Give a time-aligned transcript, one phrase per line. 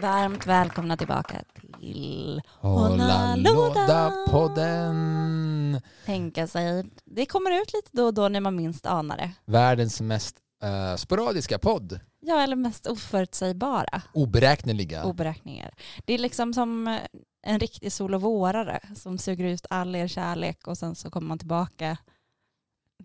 [0.00, 1.42] varmt välkomna tillbaka
[1.80, 5.80] till Hålla låda-podden.
[6.06, 9.30] Tänka sig, det kommer ut lite då och då när man minst anar det.
[9.44, 12.00] Världens mest uh, sporadiska podd.
[12.20, 14.02] Ja, eller mest oförutsägbara.
[14.12, 15.04] Oberäkneliga.
[15.04, 15.74] Oberäkningar.
[16.04, 16.98] Det är liksom som
[17.42, 21.28] en riktig sol och vårare som suger ut all er kärlek och sen så kommer
[21.28, 21.96] man tillbaka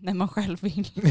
[0.00, 0.88] när man själv vill.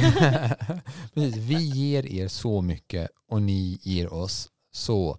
[1.13, 5.17] Precis, vi ger er så mycket och ni ger oss så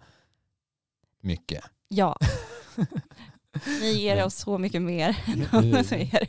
[1.25, 1.65] mycket.
[1.89, 2.17] Ja.
[3.81, 6.29] Ni ger oss så mycket mer än vad ger.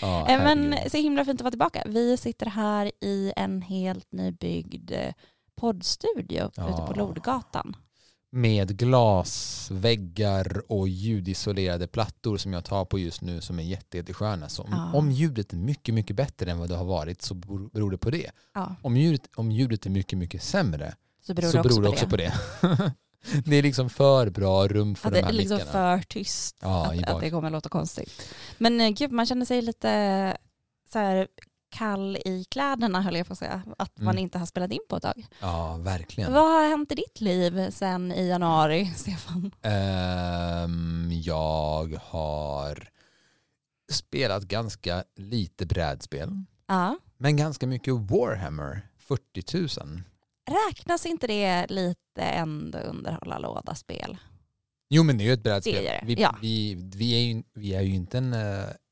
[0.00, 1.82] Ja, eh, Men så himla fint att vara tillbaka.
[1.86, 5.12] Vi sitter här i en helt nybyggd eh,
[5.60, 6.70] poddstudio ja.
[6.70, 7.76] ute på Lodgatan.
[8.32, 14.48] Med glasväggar och ljudisolerade plattor som jag tar på just nu som är jättesköna.
[14.48, 14.98] Så om, ja.
[14.98, 18.10] om ljudet är mycket, mycket bättre än vad det har varit så beror det på
[18.10, 18.30] det.
[18.54, 18.76] Ja.
[18.82, 21.88] Om, ljudet, om ljudet är mycket, mycket sämre så beror, så det, också beror det
[21.88, 22.32] också på det.
[22.60, 22.92] På det.
[23.44, 25.72] Det är liksom för bra rum för att de här Det är liksom mickarna.
[25.72, 26.56] för tyst.
[26.60, 28.34] Ja, att, att, det kommer att låta konstigt.
[28.58, 30.36] Men eh, gud, man känner sig lite
[30.92, 31.26] så här
[31.70, 33.62] kall i kläderna höll jag på att säga.
[33.78, 34.04] Att mm.
[34.04, 35.26] man inte har spelat in på ett tag.
[35.40, 36.32] Ja, verkligen.
[36.32, 39.50] Vad har hänt i ditt liv sen i januari, Stefan?
[39.62, 42.88] Um, jag har
[43.90, 46.44] spelat ganska lite brädspel.
[46.66, 46.98] Ja.
[47.18, 50.02] Men ganska mycket Warhammer 40 000.
[50.68, 54.18] Räknas inte det lite ändå underhålla lådaspel?
[54.90, 55.84] Jo men det är ju ett brädspel.
[55.84, 56.36] Det vi, ja.
[56.42, 58.34] vi, vi, är ju, vi är ju inte en,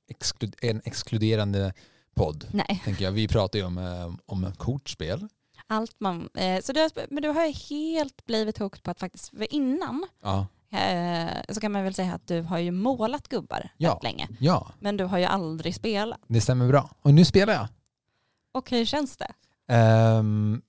[0.09, 1.73] exklud, en exkluderande
[2.15, 2.47] podd.
[2.51, 2.83] Nej.
[2.85, 3.13] Tänker jag.
[3.13, 5.29] Vi pratar ju om, uh, om kortspel.
[5.67, 9.29] Allt man, eh, så du men du har ju helt blivit hooked på att faktiskt,
[9.29, 10.47] för innan ja.
[10.79, 13.95] eh, så kan man väl säga att du har ju målat gubbar ja.
[13.95, 14.29] rätt länge.
[14.41, 14.73] Ja.
[14.81, 16.21] Men du har ju aldrig spelat.
[16.27, 16.91] Det stämmer bra.
[17.03, 17.69] Och nu spelar jag.
[18.53, 19.33] Och hur känns det?
[19.75, 20.63] Um,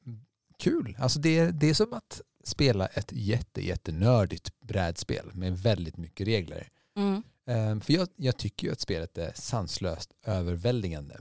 [0.60, 0.98] kul.
[1.00, 6.68] Alltså det, det är som att spela ett jätte, jättenördigt brädspel med väldigt mycket regler.
[6.98, 7.24] Mm.
[7.46, 11.18] Um, för jag, jag, tycker ju att spelet är sanslöst överväldigande.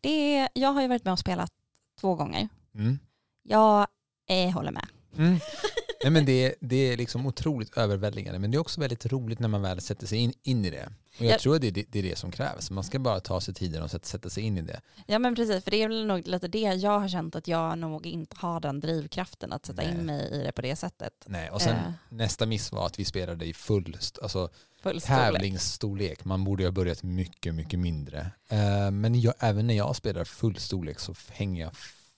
[0.00, 1.52] Det är, jag har ju varit med och spelat
[2.00, 2.48] två gånger.
[2.74, 2.98] Mm.
[3.42, 3.86] Jag
[4.28, 4.86] eh, håller med.
[5.16, 5.38] Mm.
[6.02, 9.48] Nej, men det, det är liksom otroligt överväldigande men det är också väldigt roligt när
[9.48, 10.88] man väl sätter sig in, in i det.
[11.18, 12.70] Och jag, jag tror att det, det, är det som krävs.
[12.70, 14.80] Man ska bara ta sig tiden och sätta sig in i det.
[15.06, 17.78] Ja men precis, för det är väl nog lite det jag har känt att jag
[17.78, 19.90] nog inte har den drivkraften att sätta Nej.
[19.90, 21.12] in mig i det på det sättet.
[21.26, 21.92] Nej, och sen äh.
[22.08, 24.48] nästa miss var att vi spelade i full, alltså,
[24.82, 26.24] full tävlingsstorlek.
[26.24, 28.30] Man borde ha börjat mycket, mycket mindre.
[28.52, 31.72] Uh, men jag, även när jag spelar full storlek så hänger jag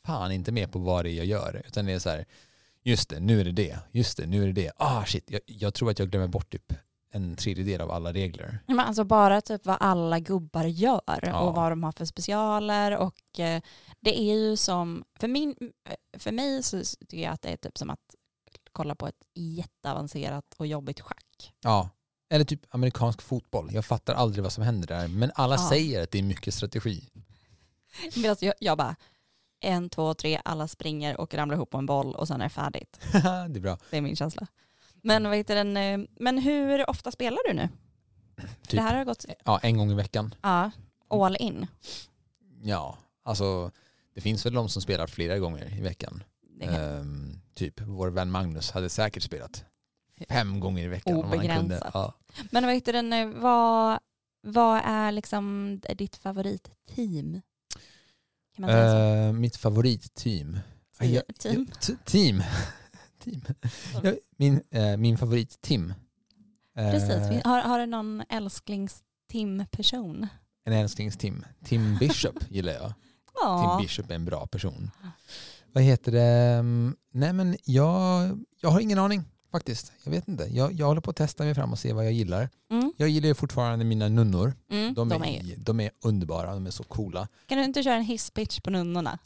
[0.04, 1.62] fan inte med på vad det är jag gör.
[1.66, 2.26] Utan det är så här,
[2.90, 4.72] just det, nu är det det, just det, nu är det det.
[4.76, 6.72] Ah shit, jag, jag tror att jag glömmer bort typ
[7.12, 8.58] en tredjedel av alla regler.
[8.66, 11.40] Men alltså bara typ vad alla gubbar gör ja.
[11.40, 13.62] och vad de har för specialer och eh,
[14.00, 15.54] det är ju som, för, min,
[16.18, 18.14] för mig så tycker jag att det är typ som att
[18.72, 21.52] kolla på ett jätteavancerat och jobbigt schack.
[21.60, 21.90] Ja,
[22.30, 23.70] eller typ amerikansk fotboll.
[23.72, 25.68] Jag fattar aldrig vad som händer där men alla ja.
[25.68, 27.08] säger att det är mycket strategi.
[28.16, 28.96] Medan jag, jag bara,
[29.60, 32.50] en, två, tre, alla springer och ramlar ihop på en boll och sen är det
[32.50, 33.00] färdigt.
[33.12, 33.78] det är bra.
[33.90, 34.46] Det är min känsla.
[35.02, 37.68] Men, vad heter den, eh, men hur ofta spelar du nu?
[38.36, 39.24] Typ, det här har gått...
[39.44, 40.34] Ja, en gång i veckan.
[40.42, 40.70] Ja,
[41.08, 41.66] all in.
[42.62, 43.70] Ja, alltså
[44.14, 46.22] det finns väl de som spelar flera gånger i veckan.
[46.60, 49.64] Ehm, typ vår vän Magnus hade säkert spelat
[50.28, 51.16] fem gånger i veckan.
[51.16, 51.90] Obegränsat.
[51.94, 52.14] Ja.
[52.50, 53.98] Men vad heter den, eh, vad,
[54.42, 57.40] vad är liksom ditt favoritteam?
[58.68, 60.58] Uh, mitt favoritteam?
[60.98, 61.22] Team?
[61.38, 61.66] team.
[62.04, 62.42] team.
[63.24, 63.42] team.
[64.02, 65.94] Ja, min, eh, min favorit Tim.
[66.74, 67.10] Precis,
[67.44, 70.26] har, har du någon älsklings-Tim-person?
[70.64, 71.44] En älsklings-Tim.
[71.64, 72.92] Tim Bishop gillar jag.
[73.34, 73.76] Ja.
[73.78, 74.90] Tim Bishop är en bra person.
[75.72, 76.58] Vad heter det?
[76.58, 79.92] Mm, nej men jag, jag har ingen aning faktiskt.
[80.04, 80.44] Jag vet inte.
[80.44, 82.48] Jag, jag håller på att testa mig fram och se vad jag gillar.
[82.70, 82.92] Mm.
[82.96, 84.54] Jag gillar fortfarande mina nunnor.
[84.70, 87.28] Mm, de, de, är, de är underbara, de är så coola.
[87.46, 89.18] Kan du inte köra en hisspitch på nunnorna?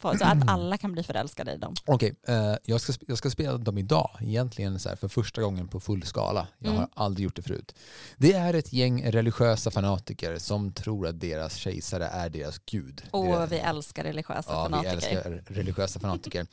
[0.00, 1.74] Så att alla kan bli förälskade i dem.
[1.84, 5.42] Okej, okay, uh, jag, ska, jag ska spela dem idag, egentligen så här, för första
[5.42, 6.48] gången på full skala.
[6.58, 6.78] Jag mm.
[6.80, 7.74] har aldrig gjort det förut.
[8.16, 13.02] Det är ett gäng religiösa fanatiker som tror att deras kejsare är deras gud.
[13.10, 13.52] Och deras...
[13.52, 14.96] vi älskar religiösa ja, fanatiker.
[14.96, 16.46] vi älskar religiösa fanatiker.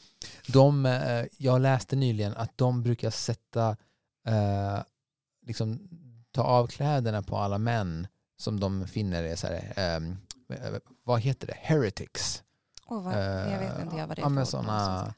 [0.48, 3.70] De, uh, jag läste nyligen att de brukar sätta,
[4.30, 4.84] uh,
[5.46, 5.90] liksom
[6.32, 8.08] ta av kläderna på alla män
[8.38, 10.18] som de finner är så här, um,
[11.04, 12.44] vad heter det, heretics.
[12.86, 15.14] Oh, vad, jag vet inte jag vad det är ja, för såna,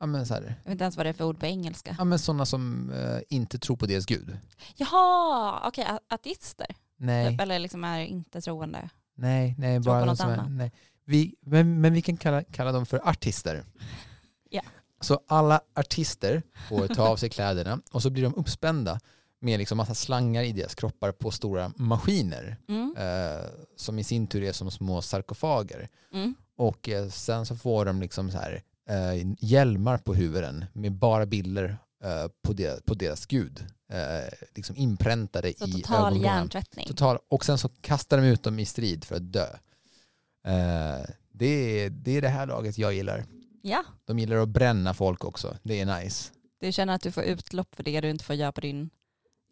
[0.00, 0.42] ja, men så här.
[0.42, 1.96] Jag vet inte ens vad det är för ord på engelska.
[1.98, 4.38] Ja, men sådana som uh, inte tror på deras gud.
[4.76, 6.66] Jaha, okej, okay, ateister?
[6.96, 7.30] Nej.
[7.30, 8.90] Typ, eller liksom är inte troende?
[9.14, 10.46] Nej, nej tror bara något som annat.
[10.46, 10.72] Är, nej.
[11.04, 13.64] Vi, men, men vi kan kalla, kalla dem för artister.
[14.54, 14.62] Ja.
[15.00, 19.00] Så alla artister får ta av sig kläderna och så blir de uppspända
[19.40, 22.94] med liksom massa slangar i deras kroppar på stora maskiner mm.
[22.98, 25.88] eh, som i sin tur är som små sarkofager.
[26.12, 26.34] Mm.
[26.56, 31.26] Och eh, sen så får de liksom så här, eh, hjälmar på huvuden med bara
[31.26, 33.66] bilder eh, på, det, på deras gud.
[33.92, 36.86] Eh, liksom inpräntade så i total hjärntvättning.
[36.86, 39.46] Total, och sen så kastar de ut dem i strid för att dö.
[40.46, 43.24] Eh, det, är, det är det här laget jag gillar.
[43.62, 43.84] Ja.
[44.04, 45.56] De gillar att bränna folk också.
[45.62, 46.30] Det är nice.
[46.60, 48.90] Du känner att du får utlopp för det du inte får göra på din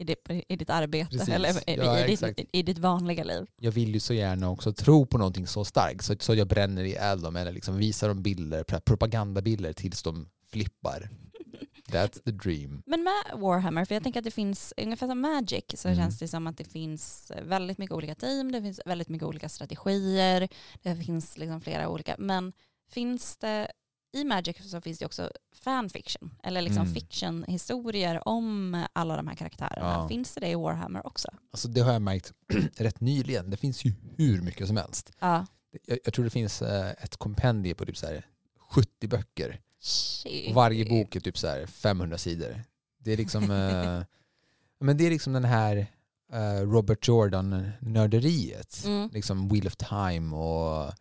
[0.01, 1.29] i, ditt, i ditt arbete Precis.
[1.29, 3.47] eller i, ja, i, ditt, i, ditt, vanliga liv.
[3.61, 6.85] Jag vill ju så gärna också tro på någonting så starkt så, så jag bränner
[6.85, 11.11] ihjäl dem eller liksom visar dem bilder, propagandabilder tills de flippar.
[11.89, 12.83] That's the dream.
[12.87, 16.01] Men med Warhammer, för jag tänker att det finns, ungefär som Magic, så mm.
[16.01, 19.49] känns det som att det finns väldigt mycket olika team, det finns väldigt mycket olika
[19.49, 20.49] strategier,
[20.83, 22.53] det finns liksom flera olika, men
[22.91, 23.71] finns det
[24.13, 26.95] i Magic så finns det också fanfiction, eller liksom mm.
[26.95, 29.87] fiction-historier om alla de här karaktärerna.
[29.87, 30.09] Ja.
[30.09, 31.29] Finns det det i Warhammer också?
[31.51, 32.33] Alltså det har jag märkt
[32.77, 33.51] rätt nyligen.
[33.51, 35.13] Det finns ju hur mycket som helst.
[35.19, 35.47] Ja.
[35.87, 38.27] Jag, jag tror det finns eh, ett kompendium på typ så här
[38.71, 39.61] 70 böcker.
[39.83, 40.55] Shit.
[40.55, 42.63] varje bok är typ så 500 sidor.
[42.99, 44.03] Det är liksom, eh,
[44.81, 45.87] men det är liksom den här
[46.33, 48.85] uh, Robert Jordan-nörderiet.
[48.87, 49.11] Mm.
[49.13, 50.93] Liksom Wheel of Time och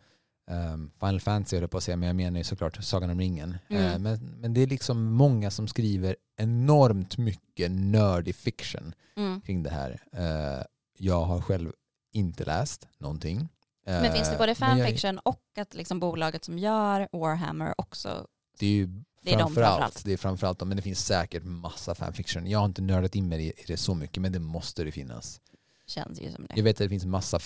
[0.49, 3.19] um, Final Fantasy höll jag på att säga, men jag menar ju såklart Sagan om
[3.19, 3.57] ringen.
[3.69, 3.83] Mm.
[3.83, 9.41] Uh, men, men det är liksom många som skriver enormt mycket nördig fiction mm.
[9.41, 10.03] kring det här.
[10.17, 10.63] Uh,
[10.97, 11.71] jag har själv
[12.13, 13.49] inte läst någonting.
[13.85, 15.27] Men finns det både fanfiction jag...
[15.27, 18.27] och att liksom bolaget som gör Warhammer också
[18.59, 18.87] det är ju
[19.21, 20.05] det är framförallt, framförallt.
[20.05, 22.47] Det är framförallt men det finns säkert massa fanfiction.
[22.47, 25.41] Jag har inte nördat in mig i det så mycket, men det måste det finnas.
[25.87, 26.53] Känns ju som det.
[26.55, 27.39] Jag vet att det finns massa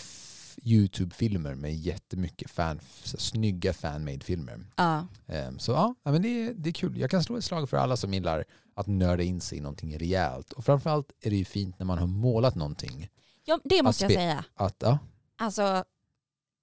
[0.64, 4.66] YouTube-filmer med jättemycket fan, så snygga fan-made-filmer.
[4.76, 5.08] Ja.
[5.48, 6.98] Um, så ja, men det är, det är kul.
[6.98, 8.44] Jag kan slå ett slag för alla som gillar
[8.76, 10.54] att nörda in sig i någonting rejält.
[10.54, 13.10] Och framförallt är det ju fint när man har målat någonting.
[13.46, 14.46] Ja, det måste jag säga.
[14.56, 15.00] Att, ja.
[15.38, 15.84] Alltså,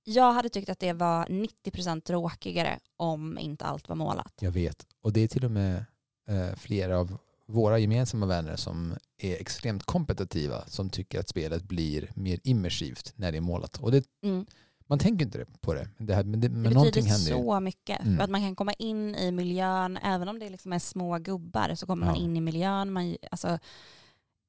[0.05, 4.35] jag hade tyckt att det var 90% tråkigare om inte allt var målat.
[4.41, 4.87] Jag vet.
[5.03, 5.85] Och det är till och med
[6.29, 7.19] eh, flera av
[7.51, 13.33] våra gemensamma vänner som är extremt kompetitiva som tycker att spelet blir mer immersivt när
[13.33, 13.79] det är målat.
[13.79, 14.47] Och det, mm.
[14.87, 15.89] Man tänker inte på det.
[15.99, 18.01] Det, här, men det, men det betyder så mycket.
[18.01, 18.17] Mm.
[18.17, 21.75] För att man kan komma in i miljön, även om det liksom är små gubbar
[21.75, 22.13] så kommer ja.
[22.13, 22.93] man in i miljön.
[22.93, 23.49] Man, alltså,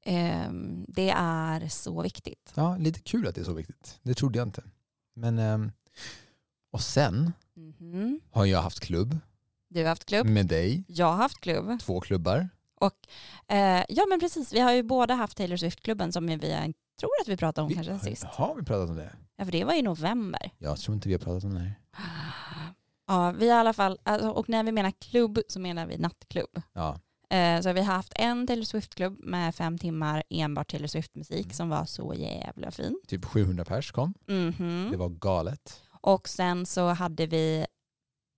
[0.05, 0.51] eh,
[0.87, 2.53] det är så viktigt.
[2.55, 3.99] Ja, lite kul att det är så viktigt.
[4.01, 4.63] Det trodde jag inte.
[5.15, 5.71] Men, ehm,
[6.71, 8.19] och sen mm -hmm.
[8.31, 9.17] har jag haft klubb.
[9.69, 10.27] Du har haft klubb.
[10.27, 10.83] Med dig.
[10.87, 11.79] Jag har haft klubb.
[11.81, 12.49] Två klubbar.
[12.81, 13.07] Och,
[13.55, 16.39] eh, ja men precis, vi har ju båda haft Taylor Swift-klubben som vi
[16.99, 18.23] tror att vi pratade om vi, kanske sist.
[18.23, 19.15] Har vi pratat om det?
[19.37, 20.51] Ja för det var i november.
[20.57, 21.71] Jag tror inte vi har pratat om det.
[23.07, 25.97] Ja, vi har i alla fall, alltså, och när vi menar klubb så menar vi
[25.97, 26.61] nattklubb.
[26.73, 26.99] Ja.
[27.29, 31.53] Eh, så vi har haft en Taylor Swift-klubb med fem timmar enbart Taylor Swift-musik mm.
[31.53, 33.01] som var så jävla fin.
[33.07, 34.13] Typ 700 pers kom.
[34.27, 34.91] Mm -hmm.
[34.91, 35.81] Det var galet.
[36.01, 37.65] Och sen så hade vi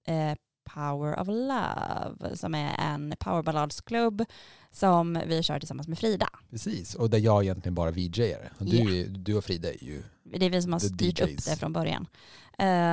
[0.07, 4.25] eh, Power of Love som är en powerballladsklubb
[4.71, 6.29] som vi kör tillsammans med Frida.
[6.49, 8.51] Precis, och där jag egentligen bara VJar.
[8.57, 9.09] Du, yeah.
[9.09, 11.21] du och Frida är ju Det är vi som har styrt DJs.
[11.21, 12.07] upp det från början.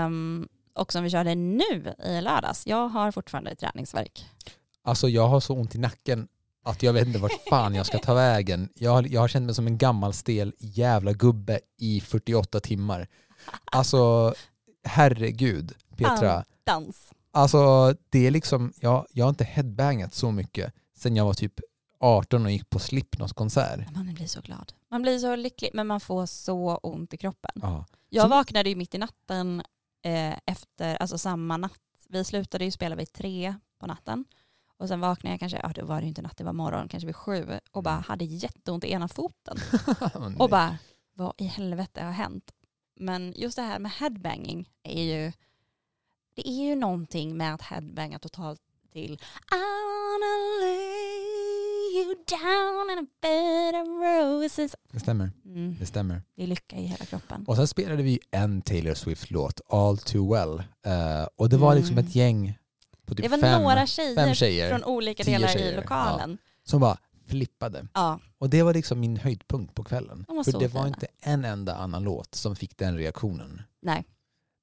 [0.07, 2.67] Um, och som vi körde nu i lördags.
[2.67, 4.27] Jag har fortfarande träningsverk.
[4.83, 6.29] Alltså jag har så ont i nacken
[6.65, 8.69] att jag vet inte vart fan jag ska ta vägen.
[8.75, 13.09] Jag har, jag har känt mig som en gammal stel jävla gubbe i 48 timmar.
[13.65, 14.35] Alltså
[14.85, 16.45] herregud Petra.
[16.65, 17.13] Dans.
[17.33, 21.61] Alltså det är liksom, jag, jag har inte headbangat så mycket sen jag var typ
[22.01, 23.95] 18 och gick på Slipknots konsert.
[23.95, 24.73] Man blir så glad.
[24.91, 27.53] Man blir så lycklig men man får så ont i kroppen.
[27.55, 27.87] Ja.
[28.09, 28.29] Jag så...
[28.29, 29.63] vaknade ju mitt i natten
[30.03, 31.81] eh, efter, alltså samma natt.
[32.09, 34.25] Vi slutade ju spela vid tre på natten.
[34.77, 37.07] Och sen vaknade jag kanske, ja det var det inte natt, det var morgon, kanske
[37.07, 38.05] vid sju och bara mm.
[38.09, 39.59] hade jätteont i ena foten.
[40.39, 40.79] och bara,
[41.15, 42.53] vad i helvete har hänt?
[42.97, 45.33] Men just det här med headbanging är ju,
[46.35, 48.61] det är ju någonting med att headbanga totalt
[48.93, 51.11] till I wanna lay
[51.95, 54.77] you down in a bed of roses.
[54.93, 55.31] Det stämmer.
[55.45, 55.77] Mm.
[55.79, 56.23] Det stämmer.
[56.37, 57.45] Det är lycka i hela kroppen.
[57.47, 60.63] Och sen spelade vi en Taylor Swift-låt, All Too Well.
[60.87, 62.07] Uh, och det var liksom mm.
[62.07, 62.59] ett gäng
[63.17, 66.31] typ det var fem, några tjejer, tjejer, från olika delar tjejer, i lokalen.
[66.31, 67.89] Ja, som bara flippade.
[67.95, 68.21] Ja.
[68.39, 70.25] Och det var liksom min höjdpunkt på kvällen.
[70.29, 73.63] De För det var inte en enda annan låt som fick den reaktionen.
[73.83, 74.05] Nej.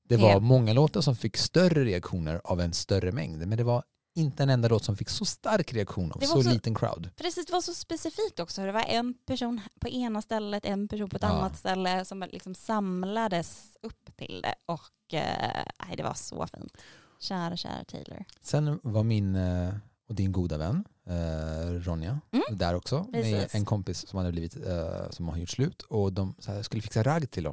[0.08, 3.48] Det var många låtar som fick större reaktioner av en större mängd.
[3.48, 3.84] Men det var
[4.16, 7.10] inte en enda låt som fick så stark reaktion av så, så, liten crowd.
[7.16, 8.62] Precis, det var så specifikt också.
[8.62, 11.30] Det var en person på ena stället, en person på ett ja.
[11.30, 14.56] annat ställe som liksom samlades upp till det.
[14.66, 16.78] Och eh, det var så fint.
[17.20, 18.26] Kära, kära Taylor.
[18.42, 19.74] Sen var min, eh,
[20.08, 22.44] och din goda vän eh, Ronja mm.
[22.58, 23.06] där också.
[23.12, 23.32] Precis.
[23.32, 26.82] Med en kompis som, hade blivit, eh, som har gjort slut och de här, skulle
[26.82, 27.48] fixa ragg till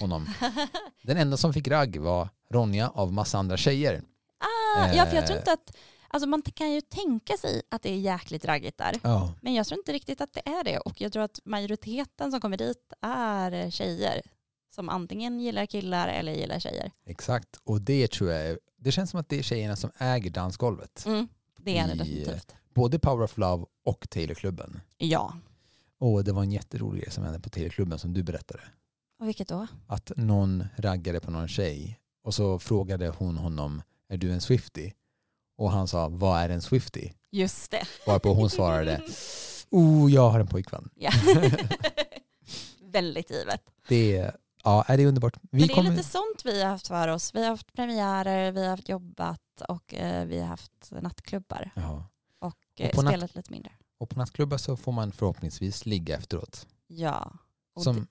[0.00, 0.28] honom.
[1.02, 4.02] Den enda som fick ragg var Ronja av massa andra tjejer.
[4.38, 5.76] Ah, ja, för jag tror inte att
[6.10, 8.94] Alltså man kan ju tänka sig att det är jäkligt raggigt där.
[9.02, 9.34] Ja.
[9.40, 10.78] Men jag tror inte riktigt att det är det.
[10.78, 14.22] Och jag tror att majoriteten som kommer dit är tjejer.
[14.74, 16.90] Som antingen gillar killar eller gillar tjejer.
[17.06, 17.60] Exakt.
[17.64, 21.06] Och det tror jag, det känns som att det är tjejerna som äger dansgolvet.
[21.06, 22.54] Mm, det är det definitivt.
[22.74, 24.80] Både Power of Love och Taylorklubben.
[24.98, 25.34] Ja.
[25.98, 28.60] Och det var en jätterolig grej som hände på Taylorklubben som du berättade.
[29.18, 29.66] Och vilket då?
[29.86, 34.92] Att någon raggade på någon tjej och så frågade hon honom, är du en Swiftie?
[35.56, 37.14] Och han sa, vad är en Swiftie?
[37.30, 37.86] Just det.
[38.06, 39.02] Varpå hon svarade,
[39.70, 40.90] oh, jag har en pojkvän.
[40.94, 41.10] Ja.
[42.82, 43.62] Väldigt givet.
[43.88, 44.30] Det,
[44.64, 45.36] ja, är det är underbart.
[45.36, 45.90] Vi Men det är kommer...
[45.90, 47.34] lite sånt vi har haft för oss.
[47.34, 51.70] Vi har haft premiärer, vi har haft jobbat och eh, vi har haft nattklubbar.
[51.74, 52.08] Ja.
[52.38, 53.72] Och, och eh, spelat lite mindre.
[53.98, 56.66] Och på nattklubbar så får man förhoppningsvis ligga efteråt.
[56.86, 57.32] Ja.
[57.74, 58.06] Och Som,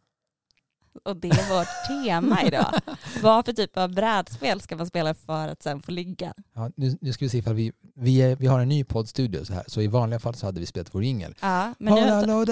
[1.04, 1.68] och det är vårt
[2.06, 2.74] tema idag.
[3.22, 6.34] Vad för typ av brädspel ska man spela för att sen få ligga?
[6.54, 9.46] Ja, nu, nu ska vi se ifall vi, vi, är, vi har en ny poddstudio
[9.46, 11.36] så här, så i vanliga fall så hade vi spelat vår jingel.
[11.42, 12.46] Ja, men, nu,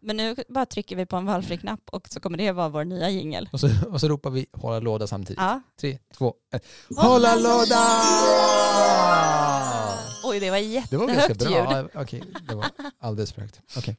[0.00, 2.84] men nu bara trycker vi på en valfri knapp och så kommer det vara vår
[2.84, 3.48] nya jingel.
[3.52, 5.40] Och så, och så ropar vi hålla låda samtidigt.
[5.40, 5.60] Ja.
[5.80, 6.66] Tre, två, ett.
[6.96, 7.82] Hålla låda!
[10.24, 11.00] Oj, det var jättehögt ljud.
[11.00, 11.88] Det var ganska bra.
[11.94, 12.66] Ja, okej, det var
[12.98, 13.60] alldeles för högt.
[13.76, 13.94] Okay.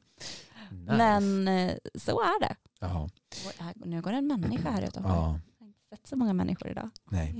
[0.80, 0.96] Nice.
[0.96, 2.56] Men eh, så är det.
[2.80, 3.08] Jaha.
[3.74, 5.10] nu går det en människa här utanför.
[5.10, 5.40] Ja.
[5.58, 6.90] Jag har inte sett så många människor idag.
[7.10, 7.34] Nej.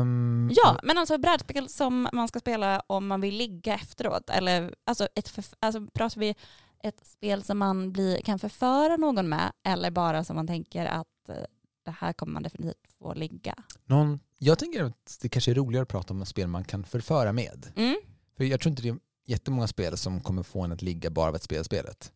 [0.00, 4.30] um, ja, men alltså brädspel som man ska spela om man vill ligga efteråt.
[4.30, 6.34] Eller alltså, ett alltså pratar vi
[6.82, 11.28] ett spel som man blir, kan förföra någon med eller bara som man tänker att
[11.28, 11.34] eh,
[11.84, 13.54] det här kommer man definitivt få ligga?
[13.84, 16.84] Någon, jag tänker att det kanske är roligare att prata om ett spel man kan
[16.84, 17.72] förföra med.
[17.76, 17.96] Mm.
[18.36, 18.96] För jag tror inte det
[19.30, 22.12] jättemånga spel som kommer få en att ligga bara av ett spelspelet.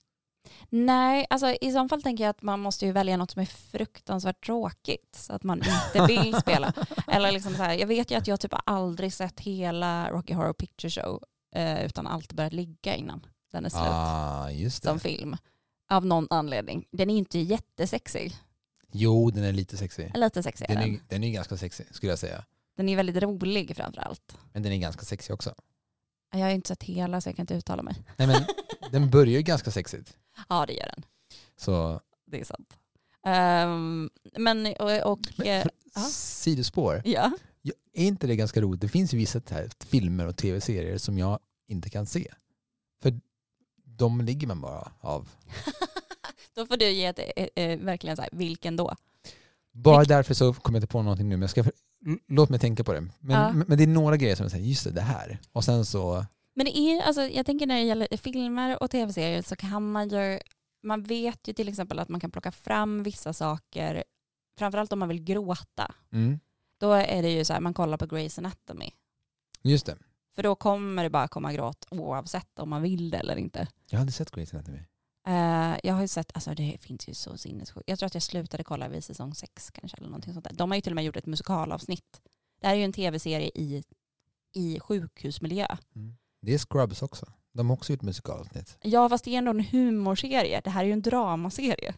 [0.69, 3.47] Nej, alltså i så fall tänker jag att man måste ju välja något som är
[3.47, 6.73] fruktansvärt tråkigt så att man inte vill spela.
[7.09, 10.53] Eller liksom så här, jag vet ju att jag typ aldrig sett hela Rocky Horror
[10.53, 11.23] Picture Show
[11.55, 13.83] eh, utan allt börjat ligga innan den är slut.
[13.85, 14.89] Ah, just det.
[14.89, 15.37] Som film.
[15.91, 16.85] Av någon anledning.
[16.91, 18.37] Den är inte jättesexig.
[18.93, 20.13] Jo, den är lite sexig.
[20.15, 22.45] Lite sexig den är, den är ganska sexig skulle jag säga.
[22.77, 24.39] Den är väldigt rolig framför allt.
[24.53, 25.55] Men den är ganska sexig också.
[26.39, 27.97] Jag har inte sett hela så jag kan inte uttala mig.
[28.17, 28.45] Nej men
[28.91, 30.17] den börjar ju ganska sexigt.
[30.49, 31.05] Ja det gör den.
[31.57, 32.01] Så.
[32.27, 32.77] Det är sant.
[33.27, 34.11] Um,
[34.43, 35.13] men och...
[35.13, 37.03] och men, uh, sidospår.
[37.05, 37.33] Ja.
[37.97, 38.81] Är inte det ganska roligt?
[38.81, 41.39] Det finns ju vissa här filmer och tv-serier som jag
[41.69, 42.33] inte kan se.
[43.03, 43.21] För
[43.85, 45.29] de ligger man bara av.
[46.55, 48.95] då får du ge ett, ett, ett, verkligen så här, vilken då?
[49.75, 51.37] Bara därför så kommer jag inte på någonting nu.
[51.37, 51.65] Men ska
[52.29, 53.01] låt mig tänka på det.
[53.01, 53.65] Men, ja.
[53.67, 55.39] men det är några grejer som jag säger, just det, det här.
[55.53, 56.27] Och sen så...
[56.55, 60.09] Men det är alltså, jag tänker när det gäller filmer och tv-serier så kan man
[60.09, 60.39] ju,
[60.83, 64.05] man vet ju till exempel att man kan plocka fram vissa saker,
[64.59, 65.95] framförallt om man vill gråta.
[66.13, 66.41] Mm.
[66.81, 68.91] Då är det ju så här, man kollar på Grey's Anatomy.
[69.63, 69.97] Just det.
[70.35, 73.69] För då kommer det bara komma gråt oavsett om man vill det eller inte.
[73.91, 74.81] Jag har aldrig sett Grey's Anatomy.
[75.29, 77.89] Uh, jag har ju sett, alltså det finns ju så sinnessjukt.
[77.89, 80.55] Jag tror att jag slutade kolla vid säsong sex kanske eller någonting sånt där.
[80.55, 82.21] De har ju till och med gjort ett musikalavsnitt.
[82.61, 83.85] Det här är ju en tv-serie i,
[84.55, 85.67] i sjukhusmiljö.
[85.97, 86.17] Mm.
[86.43, 87.27] Det är Scrubs också.
[87.53, 88.79] De har också gjort musikalavsnitt.
[88.83, 90.61] Ja, fast det är ändå en humorserie.
[90.65, 91.95] Det här är ju en dramaserie.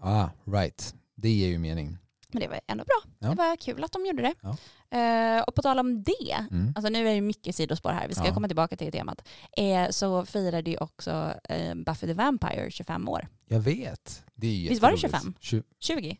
[0.00, 0.94] Ah, right.
[1.14, 1.98] Det ger ju mening.
[2.34, 3.12] Men det var ändå bra.
[3.18, 3.28] Ja.
[3.28, 4.34] Det var kul att de gjorde det.
[4.40, 4.56] Ja.
[4.94, 6.72] Uh, och på tal om det, mm.
[6.76, 8.34] alltså nu är det mycket sidospår här, vi ska ja.
[8.34, 9.28] komma tillbaka till temat,
[9.60, 13.28] uh, så firade ju också uh, Buffy the Vampire 25 år.
[13.46, 14.24] Jag vet.
[14.34, 15.34] Det är Visst var det 25?
[15.40, 15.62] 20.
[15.80, 16.18] 20.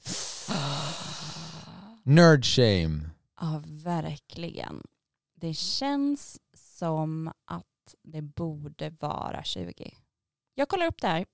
[2.02, 3.10] Nerd shame.
[3.40, 4.82] Ja, verkligen.
[5.34, 6.38] Det känns
[6.78, 7.64] som att
[8.02, 9.94] det borde vara 20.
[10.54, 11.26] Jag kollar upp det här.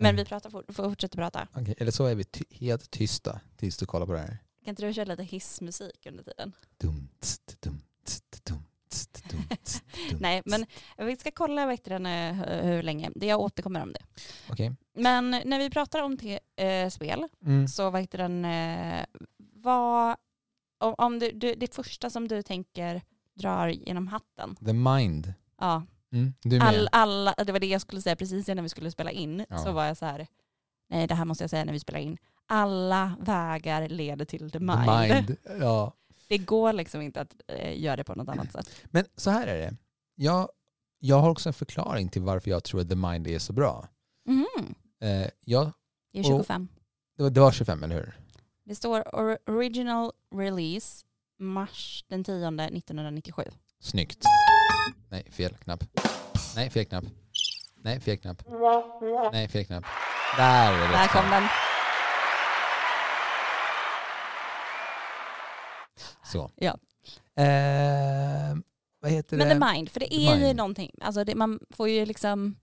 [0.00, 0.16] Men mm.
[0.16, 1.48] vi pratar, for, fortsätter prata.
[1.54, 4.38] Okay, eller så är vi ty helt tysta tills du kollar på det här.
[4.64, 6.52] Kan inte du köra lite hissmusik under tiden?
[6.80, 9.84] Dum, tst, dum, tst, dum, tst, dum, tst,
[10.20, 10.66] Nej, men
[10.98, 11.92] vi ska kolla vet du,
[12.62, 13.10] hur länge.
[13.14, 14.02] Jag återkommer om det.
[14.52, 14.70] Okay.
[14.94, 16.18] Men när vi pratar om
[16.56, 17.68] äh, spel mm.
[17.68, 19.04] så vet den, äh,
[19.38, 20.16] vad,
[20.78, 23.02] om, om du, du, det första som du tänker
[23.34, 24.56] drar genom hatten.
[24.56, 25.34] The mind.
[25.60, 25.86] Ja.
[26.12, 29.44] Mm, All, alla, det var det jag skulle säga precis innan vi skulle spela in.
[29.48, 29.58] Ja.
[29.58, 30.26] Så var jag så här,
[30.88, 32.18] nej det här måste jag säga när vi spelar in.
[32.46, 34.84] Alla vägar leder till the mind.
[34.86, 35.36] The mind.
[35.60, 35.94] Ja.
[36.28, 38.82] Det går liksom inte att eh, göra det på något annat sätt.
[38.84, 39.76] Men så här är det.
[40.14, 40.48] Jag,
[40.98, 43.88] jag har också en förklaring till varför jag tror att the mind är så bra.
[44.28, 44.74] Mm.
[45.00, 45.72] Eh, jag,
[46.12, 46.68] det är 25.
[47.16, 48.18] Det var, det var 25, eller hur?
[48.64, 49.04] Det står
[49.50, 51.04] original release
[51.38, 53.42] mars den 10 1997.
[53.80, 54.24] Snyggt.
[55.08, 55.84] Nej, fel knapp.
[56.56, 57.04] Nej, fel knapp.
[57.82, 58.42] Nej, fel knapp.
[59.32, 59.84] Nej, fel knapp.
[60.36, 61.42] Där är det Där kom den.
[66.24, 66.50] Så.
[66.56, 66.78] Ja.
[67.42, 68.56] Eh,
[69.00, 69.54] vad heter Men det?
[69.54, 70.56] the mind, för det The är ju mind.
[70.56, 72.56] någonting, alltså det, man får ju liksom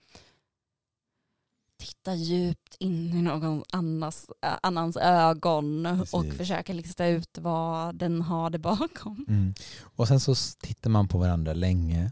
[1.77, 4.29] titta djupt in i någon annans,
[4.62, 6.38] annans ögon och Precis.
[6.38, 9.25] försöka lista ut vad den har det bakom.
[9.27, 9.53] Mm.
[9.81, 12.12] Och sen så tittar man på varandra länge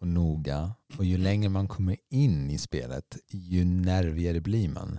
[0.00, 0.74] och noga.
[0.98, 4.98] Och ju längre man kommer in i spelet, ju nervigare blir man.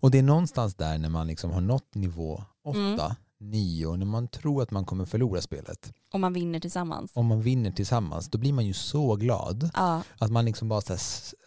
[0.00, 3.14] Och det är någonstans där när man liksom har nått nivå 8, Mm.
[3.40, 5.92] 9, när man tror att man kommer förlora spelet.
[6.12, 7.10] Och man vinner tillsammans.
[7.14, 9.70] Om man vinner tillsammans, då blir man ju så glad.
[9.74, 10.98] Ja, Att man liksom bara här,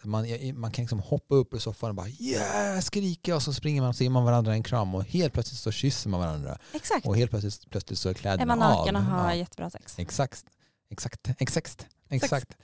[0.06, 0.26] man,
[0.60, 3.88] man kan liksom hoppa upp ur soffan och bara yeah, skrika och så springer man
[3.88, 6.58] och så ger man varandra en kram och helt plötsligt så kysser man varandra.
[6.72, 7.06] exakt.
[7.06, 9.08] Och helt plötsligt, plötsligt så är Är kläderna man naken och av.
[9.08, 9.34] har Ja.
[9.34, 9.98] jättebra sex.
[9.98, 10.44] Exakt.
[10.90, 11.28] Exakt.
[11.38, 11.86] Exakt.
[12.08, 12.56] Exakt.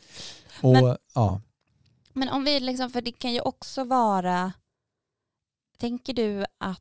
[0.63, 1.41] Och Men- ja.
[2.13, 4.53] Men om vi liksom, för det kan ju också vara,
[5.79, 6.81] tänker du att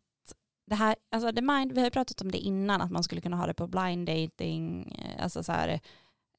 [0.67, 3.37] det här, alltså the mind, vi har pratat om det innan, att man skulle kunna
[3.37, 5.69] ha det på blind dating, eh, alltså så här,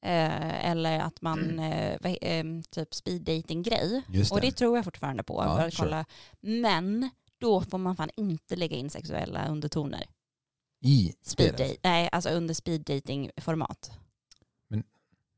[0.01, 4.01] eh, eller att man, eh, he- eh, typ speed dating grej.
[4.09, 4.47] Just Och det.
[4.47, 5.43] det tror jag fortfarande på.
[5.45, 5.85] Ja, för att sure.
[5.87, 6.05] kolla.
[6.41, 10.03] Men då får man fan inte lägga in sexuella undertoner.
[10.83, 13.91] I Speed nej, alltså under speed dating format.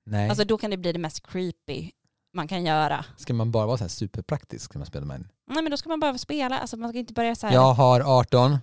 [0.05, 0.29] Nej.
[0.29, 1.91] Alltså då kan det bli det mest creepy
[2.33, 3.05] man kan göra.
[3.17, 5.89] Ska man bara vara så här superpraktisk när man spelar med Nej men då ska
[5.89, 7.53] man bara spela, alltså man ska inte börja så här.
[7.53, 8.57] Jag har 18.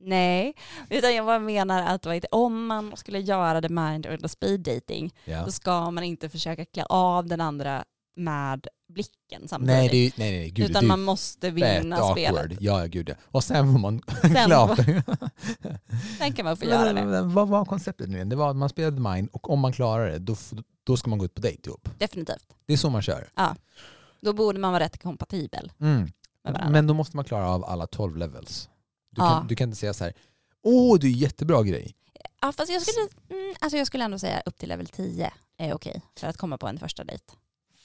[0.00, 0.54] Nej,
[0.90, 5.14] utan jag bara menar att heter- om man skulle göra the mind under speed dating
[5.24, 5.44] Ja.
[5.44, 7.84] då ska man inte försöka klä av den andra
[8.16, 9.76] med blicken samtidigt.
[9.76, 12.52] Nej, det är, nej, nej, gud, utan det man måste vinna spelet.
[12.60, 13.14] Ja, gud ja.
[13.24, 14.78] Och sen får man Sen klart.
[16.18, 17.04] Sen kan man få göra det.
[17.04, 18.28] Men Vad var konceptet nu igen?
[18.28, 20.36] Det var att man spelade Mind och om man klarar det då,
[20.84, 21.88] då ska man gå ut på dejt ihop.
[21.98, 22.46] Definitivt.
[22.66, 23.28] Det är så man kör.
[24.20, 26.10] Då borde man vara rätt kompatibel Mm.
[26.44, 26.68] med.
[26.70, 28.68] Men då måste man klara av alla 12 levels.
[29.18, 29.38] Du, Ja.
[29.38, 30.12] kan, du kan inte säga så här,
[30.62, 31.94] åh det är jättebra grej.
[32.40, 33.08] Ja, fast jag skulle,
[33.40, 36.58] mm, alltså jag skulle ändå säga upp till level 10 är okej för att komma
[36.58, 37.24] på en första dejt.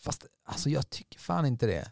[0.03, 1.91] Fast alltså, jag tycker fan inte det.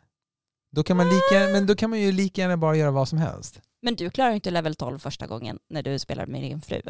[0.72, 3.18] Då kan man lika, men då kan man ju lika gärna bara göra vad som
[3.18, 3.62] helst.
[3.82, 6.82] Men du klarar ju inte level 12 första gången när du spelade med din fru.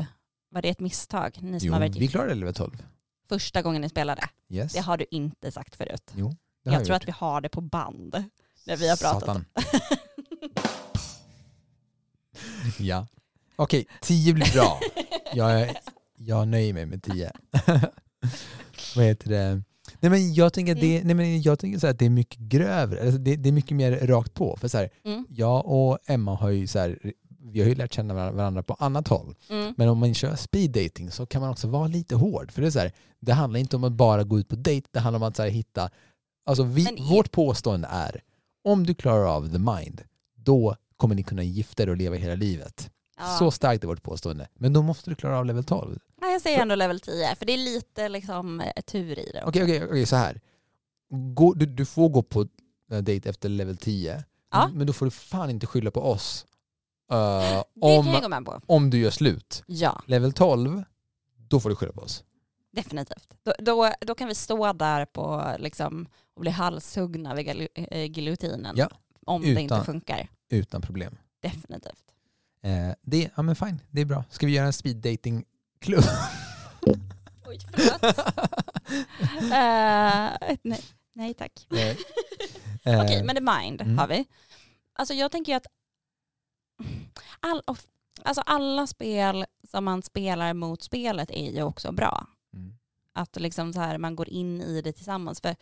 [0.49, 1.37] Var det ett misstag?
[1.41, 2.83] Ni som Jo, har varit vi klarade level 12.
[3.29, 4.29] första gången ni spelade.
[4.49, 4.73] Yes.
[4.73, 6.11] Det har du inte sagt förut.
[6.15, 7.01] Jo, det har Jag tror gjort.
[7.03, 8.23] att vi har det på band
[8.65, 9.19] när vi har pratat.
[9.19, 9.45] Satan.
[12.79, 13.07] Ja.
[13.55, 14.79] Okej, 10 blir bra.
[15.33, 15.77] Jag, är-
[16.17, 17.31] jag nöjer mig med 10.
[18.95, 19.63] Vad heter det?
[19.99, 22.09] Nej men jag tänker att det, nej men jag tänker så här att det är
[22.09, 24.57] mycket grövre, alltså det, det är mycket mer rakt på.
[24.57, 25.25] För så här, Mm.
[25.29, 26.99] jag och Emma har ju så här,
[27.51, 29.35] vi har ju lärt känna var- varandra på annat håll.
[29.49, 29.73] Mm.
[29.77, 32.51] Men om man kör speed dating så kan man också vara lite hård.
[32.51, 34.87] För det är så här, det handlar inte om att bara gå ut på dejt,
[34.91, 35.89] det handlar om att så här, hitta,
[36.45, 38.21] alltså vi, i- vårt påstående är,
[38.63, 40.01] om du klarar av the mind,
[40.35, 42.89] då kommer ni kunna gifta er och leva hela livet.
[43.17, 43.25] Ja.
[43.39, 44.47] Så starkt är vårt påstående.
[44.55, 45.99] Men då måste du klara av level 12.
[46.21, 49.43] Nej, jag säger ändå level 10 för det är lite liksom eh, tur i det.
[49.45, 50.41] Okej, okej, okej, så här.
[51.35, 52.41] Gå, du, du får gå på
[52.91, 54.69] eh, dejt efter level 10, Ja.
[54.73, 56.45] men då får du fan inte skylla på oss.
[57.09, 57.65] Det jag
[58.35, 58.59] om, på.
[58.65, 59.63] om du gör slut.
[59.67, 60.83] Ja, Level 12,
[61.49, 62.23] då får du skylla på oss.
[62.71, 63.33] definitivt.
[63.43, 67.67] Då, då, då kan vi stå där på liksom, och bli halshuggna vid
[68.15, 68.89] giljotinen Ja,
[69.25, 70.29] om det utan- inte funkar.
[70.51, 71.17] Utan problem.
[71.41, 72.03] Definitivt.
[72.63, 74.23] Eh, det, ja men fine, det är bra.
[74.29, 75.45] Ska vi göra en speed dating
[75.79, 76.03] klubb?
[77.45, 78.17] Oj, förlåt.
[79.41, 80.81] Eh, nej,
[81.13, 81.65] nej tack.
[81.69, 81.97] Nej.
[82.85, 83.97] Okej, Eh, men the mind mm.
[83.97, 84.25] har vi.
[84.93, 85.67] Alltså jag tänker ju att
[87.39, 87.87] all, of-
[88.23, 92.27] alltså alla spel som man spelar mot spelet är ju också bra.
[92.53, 92.73] mm.
[93.13, 95.41] Att liksom så här, man går in i det tillsammans.
[95.41, 95.55] För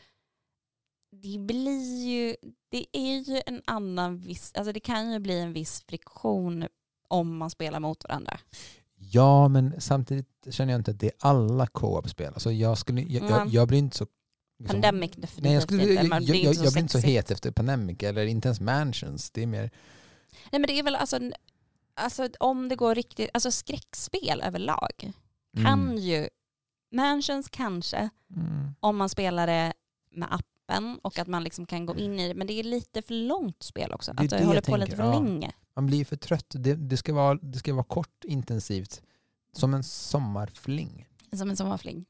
[1.12, 2.36] det blir ju,
[2.70, 6.68] det är ju en annan viss, alltså det kan ju bli en viss friktion
[7.08, 8.40] om man spelar mot varandra.
[8.96, 12.34] Ja, men samtidigt känner jag inte att det är alla co-op-spel.
[12.34, 13.50] Alltså jag, skulle, jag, jag, Mm.
[13.50, 14.08] jag blir inte så...
[14.60, 15.94] liksom- Pandemic definitivt Nej, jag, skulle, inte.
[15.94, 18.26] jag, Man jag, blir jag, inte så jag blir inte så het efter Pandemic eller
[18.26, 19.32] inte ens Mansions.
[19.32, 19.62] Det är mer...
[20.52, 21.20] Nej men det är väl alltså,
[21.94, 25.12] alltså om det går riktigt, alltså skräckspel överlag
[25.56, 25.98] kan Mm.
[25.98, 26.30] ju,
[26.92, 28.72] Mansions kanske, Mm.
[28.80, 29.74] om man spelar det
[30.12, 30.34] med
[30.70, 33.14] appen och att man liksom kan gå in i det, men det är lite för
[33.14, 34.14] långt spel också.
[34.14, 35.20] Det Att det jag håller på tänker, lite för ja.
[35.20, 35.52] länge.
[35.76, 36.46] Man blir för trött.
[36.50, 39.02] Det, det, ska vara, det ska vara kort, intensivt.
[39.54, 41.08] Som en sommarfling.
[41.34, 42.06] Som en sommarfling.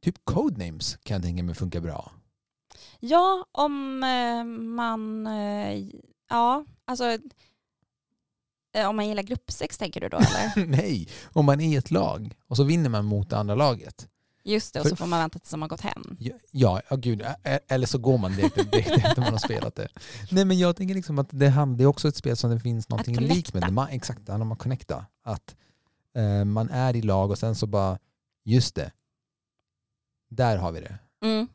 [0.00, 2.12] Typ Codenames kan jag tänka mig funkar bra.
[3.00, 5.84] Ja, om eh, man, eh,
[6.28, 7.18] ja, alltså
[8.76, 10.66] Eh, om man gillar gruppsex tänker du då eller?
[10.76, 14.08] Nej, om man är i ett lag och så vinner man mot det andra laget.
[14.48, 16.16] Just det, och För, så får man vänta tills man har gått hem.
[16.50, 17.22] Ja, ja, gud.
[17.42, 19.88] Eller så går man direkt, direkt efter man har spelat det.
[20.30, 22.88] Nej men jag tänker liksom att det, det är också ett spel som det finns
[22.88, 23.72] något likt med.
[23.72, 25.56] Man, exakt, det handlar om att
[26.14, 27.98] eh, man är i lag och sen så bara,
[28.44, 28.92] just det,
[30.28, 30.98] där har vi det.
[31.22, 31.48] Mm,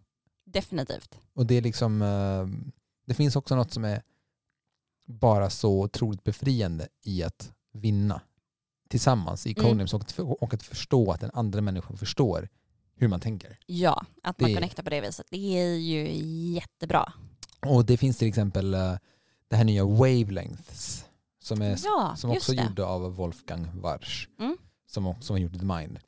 [0.46, 1.20] definitivt.
[1.34, 2.72] Och det är liksom, eh,
[3.06, 4.02] det finns också något som är
[5.06, 8.22] bara så otroligt befriande i att vinna
[8.90, 10.30] tillsammans i Codenames mm.
[10.30, 12.50] och, och att förstå att den andra människan förstår
[13.02, 13.58] hur man tänker.
[13.66, 14.56] Ja, att man det...
[14.56, 15.26] connectar på det viset.
[15.30, 16.12] Det är ju
[16.54, 17.14] jättebra.
[17.66, 18.96] Och det finns till exempel uh,
[19.48, 21.06] det här nya Wavelengths
[21.40, 24.58] som, är, ja, som också är gjorda av Wolfgang Warsch mm.
[24.88, 26.00] som, som har gjort The Mind.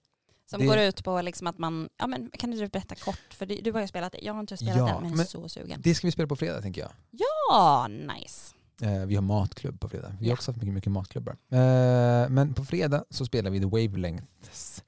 [0.49, 0.65] Som det...
[0.65, 3.81] går ut på liksom att man, ja men kan du berätta kort, för du, har
[3.81, 5.81] ju spelat det, jag har inte spelat ja, det men, men är så sugen.
[5.83, 6.91] Det ska vi spela på fredag tänker jag.
[7.11, 8.55] Ja, nice.
[8.81, 10.15] Eh, vi har matklubb på fredag.
[10.19, 11.37] Vi har också haft mycket, mycket matklubbar.
[11.49, 14.83] Eh, men på fredag så spelar vi The Wavelengths.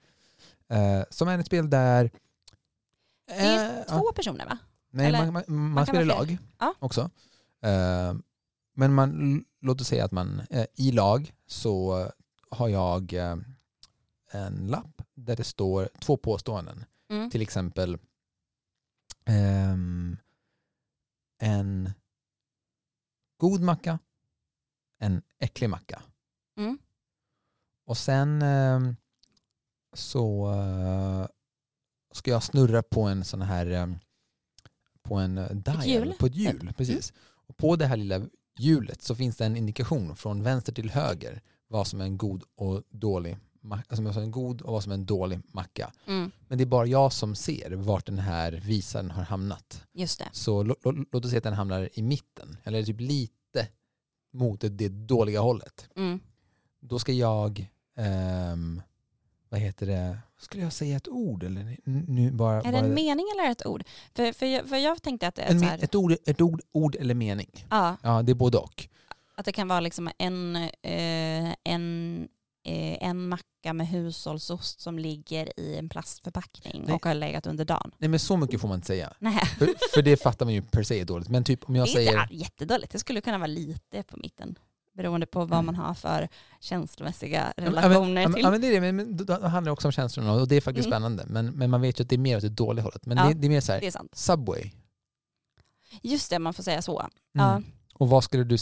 [0.70, 2.12] Eh, som är ett spel där...
[3.28, 4.58] det är två personer va?
[4.92, 6.74] Nej, man, man, man, man spelar i lag ja.
[6.80, 7.10] också.
[8.76, 10.42] men man, låt oss säga att man
[10.76, 12.08] i lag så
[12.50, 13.14] har jag
[14.32, 16.86] en lapp där det står två påståenden.
[17.10, 17.30] Mm.
[17.30, 17.98] Till exempel
[19.74, 20.18] um,
[21.38, 21.94] en
[23.38, 24.00] god macka,
[25.00, 26.02] en äcklig macka.
[26.58, 26.78] Mm.
[27.86, 28.80] Och sen eh,
[29.96, 31.28] så eh,
[32.12, 33.88] ska jag snurra på en sån här eh,
[35.04, 36.14] på en dial, ett hjul.
[36.20, 36.62] på ett hjul.
[36.62, 36.74] Mm.
[36.74, 37.14] Precis.
[37.20, 38.22] Och på det här lilla
[38.58, 42.44] hjulet så finns det en indikation från vänster till höger vad som är en god
[42.56, 43.38] och dålig
[43.74, 45.92] alltså vad som är en god och vad som är en dålig macka.
[46.06, 46.32] Mm.
[46.48, 49.84] Men det är bara jag som ser vart den här visaren har hamnat.
[49.94, 50.30] Just det.
[50.32, 53.68] Så låt oss säga att den hamnar i mitten, eller typ lite
[54.34, 55.90] mot det, det dåliga hållet.
[55.96, 56.20] Mm.
[56.80, 57.72] Då ska jag,
[58.54, 58.82] um,
[59.56, 62.62] vad heter det, skulle jag säga ett ord eller nu bara...
[62.62, 63.84] Är det en mening eller ett ord?
[64.16, 65.84] För, för, jag, för jag tänkte att det är en, här...
[65.84, 67.66] Ett, ord, ett ord, ord eller mening.
[67.70, 67.98] Ja.
[68.04, 68.88] ja, det är både och.
[69.36, 72.28] Att det kan vara liksom en, eh, en
[72.68, 76.96] Eh, en macka med hushållsost som ligger i en plastförpackning Nej.
[76.96, 77.92] och har legat under dagen.
[77.98, 79.14] Nej men så mycket får man inte säga.
[79.20, 79.46] Nej.
[79.58, 81.30] För, för det fattar man ju per se är dåligt.
[81.30, 82.22] Men typ om jag det är säger...
[82.22, 84.56] inte jättedåligt, det skulle kunna vara lite på mitten.
[84.96, 86.30] Beroende på vad man har för
[86.60, 88.44] känslomässiga relationer ja, men, till.
[88.44, 90.62] Ja men det är det, men då handlar det också om känslorna och det är
[90.62, 90.96] faktiskt mm.
[90.98, 91.26] spännande.
[91.28, 93.06] Men, men man vet ju att det är mer åt det dåliga hållet.
[93.06, 94.72] Men ja, det, det, är mer så här, Subway.
[96.02, 97.00] Just det, man får säga så.
[97.00, 97.12] Mm.
[97.32, 97.62] Ja.
[97.94, 98.58] Och var skulle, du,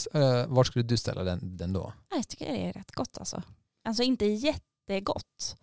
[0.48, 1.94] var skulle du ställa den, den då?
[2.10, 3.44] Jag tycker det är rätt gott alltså.
[3.84, 5.58] Alltså inte jättegott.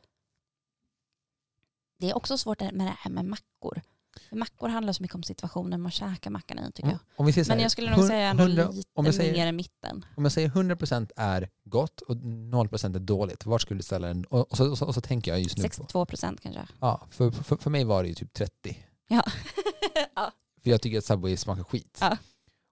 [1.98, 3.82] Det är också svårt med det här med mackor.
[4.30, 6.98] Mackor handlar så mycket om situationen man käkar mackan i tycker mm.
[7.16, 7.28] jag.
[7.28, 7.44] Mm.
[7.48, 10.04] Men jag skulle nog säga ändå 100, lite om jag säger, mer i mitten.
[10.16, 14.24] Om jag säger 100% är gott och 0% är dåligt, var skulle du ställa den?
[14.24, 16.36] Och, och, så, och, så, och så tänker jag just nu 62% på.
[16.42, 16.66] kanske.
[16.80, 18.78] Ja, för, för, för mig var det ju typ 30.
[19.08, 19.22] Ja.
[20.14, 20.32] ja.
[20.62, 21.98] För jag tycker att Subway smakar skit.
[22.00, 22.16] Ja.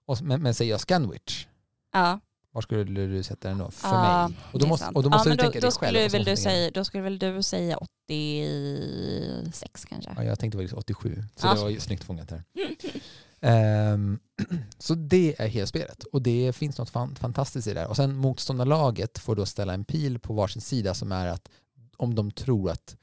[0.07, 1.47] Och, men, men säger jag Scanwich,
[1.93, 2.19] ja.
[2.51, 3.71] Var skulle du sätta den då?
[3.71, 4.37] För ja, mig?
[4.53, 5.95] Och då måste, och då måste ja, du tänka då, dig själv.
[5.95, 10.11] Skulle väl du säga, då skulle väl du säga 86 kanske?
[10.15, 11.23] Ja, jag tänkte faktiskt 87.
[11.35, 11.53] Så ja.
[11.53, 12.43] det var snyggt fångat här.
[13.93, 14.19] um,
[14.77, 16.03] så det är helspelet.
[16.03, 17.87] Och det finns något fan, fantastiskt i det där.
[17.87, 21.49] Och sen motståndarlaget får då ställa en pil på varsin sida som är att
[21.97, 22.95] om de tror att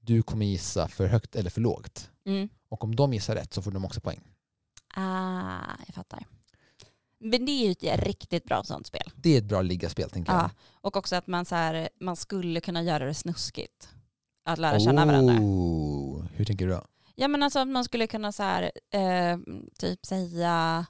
[0.00, 2.10] du kommer gissa för högt eller för lågt.
[2.26, 2.48] Mm.
[2.68, 4.20] Och om de gissar rätt så får de också poäng.
[4.94, 6.26] Ah, jag fattar.
[7.20, 9.12] Men det är ju ett riktigt bra sånt spel.
[9.14, 10.42] Det är ett bra ligaspel tänker jag.
[10.42, 13.88] Ja, och också att man, så här, man skulle kunna göra det snuskigt.
[14.44, 15.34] Att lära känna oh, varandra.
[16.34, 16.84] Hur tänker du då?
[17.14, 19.38] Ja men alltså att man skulle kunna så här, eh,
[19.78, 20.86] typ säga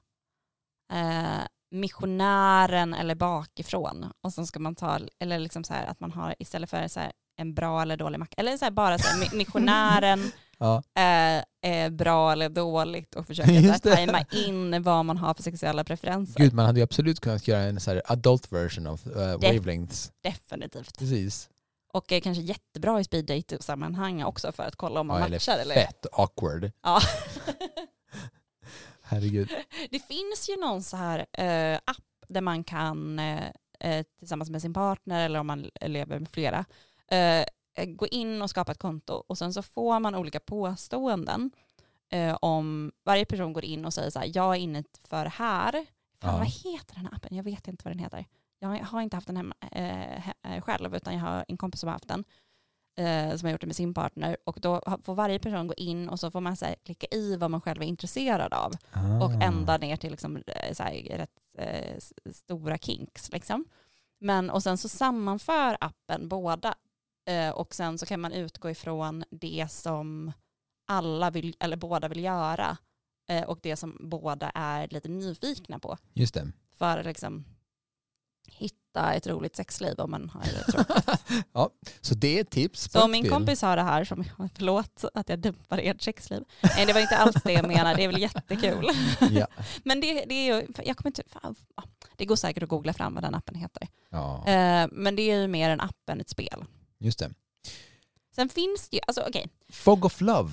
[0.92, 4.06] eh, missionären eller bakifrån.
[4.20, 7.00] Och så ska man ta, eller liksom så här att man har istället för så
[7.00, 10.82] här, en bra eller dålig macka, eller så här, bara så här, missionären ja.
[10.94, 16.40] är, är bra eller dåligt och försöka tajma in vad man har för sexuella preferenser.
[16.40, 20.12] Gud, man hade ju absolut kunnat göra en så här adult version av uh, wavelengths.
[20.20, 20.98] Definitivt.
[20.98, 21.48] Precis.
[21.92, 25.58] Och är kanske jättebra i speed date-sammanhang också för att kolla om man ja, matchar.
[25.58, 26.70] Eller fett awkward.
[26.82, 27.00] Ja.
[29.02, 29.48] Herregud.
[29.90, 34.74] Det finns ju någon så här uh, app där man kan uh, tillsammans med sin
[34.74, 36.64] partner eller om man lever med flera
[37.10, 37.44] Eh,
[37.86, 41.50] gå in och skapa ett konto och sen så får man olika påståenden
[42.10, 45.72] eh, om varje person går in och säger så här, jag är inne för här.
[46.20, 46.38] Fan, ja.
[46.38, 47.36] Vad heter den här appen?
[47.36, 48.24] Jag vet inte vad den heter.
[48.58, 51.92] Jag har inte haft den hemma eh, själv utan jag har en kompis som har
[51.92, 52.24] haft den
[52.98, 56.08] eh, som har gjort det med sin partner och då får varje person gå in
[56.08, 59.24] och så får man så här, klicka i vad man själv är intresserad av ah.
[59.24, 61.98] och ända ner till liksom, eh, så här, rätt eh,
[62.32, 63.32] stora kinks.
[63.32, 63.64] Liksom.
[64.20, 66.74] Men, och sen så sammanför appen båda
[67.28, 70.32] eh, och sen så kan man utgå ifrån det som
[70.86, 72.76] alla vill, eller båda vill göra
[73.28, 75.98] eh, och det som båda är lite nyfikna på.
[76.14, 76.52] Just det.
[76.78, 77.44] För att liksom
[78.50, 81.44] hitta ett roligt sexliv om man har det tråkigt.
[81.52, 82.90] ja, så det är ett tips.
[82.90, 86.44] Så om min kompis har det här, som, förlåt att jag dumpar ert sexliv.
[86.62, 88.90] Nej det var inte alls det jag menar, det är väl jättekul.
[89.30, 89.46] ja.
[89.84, 91.54] Men det, det är ju, jag kommer inte, fan,
[92.16, 93.88] det går säkert att googla fram vad den appen heter.
[94.10, 94.46] Ja.
[94.46, 96.64] Eh, men det är ju mer en app än ett spel.
[96.98, 97.30] Just det.
[98.34, 99.30] Sen finns det ju, alltså okej.
[99.30, 99.48] Okay.
[99.68, 100.52] Fog of Love.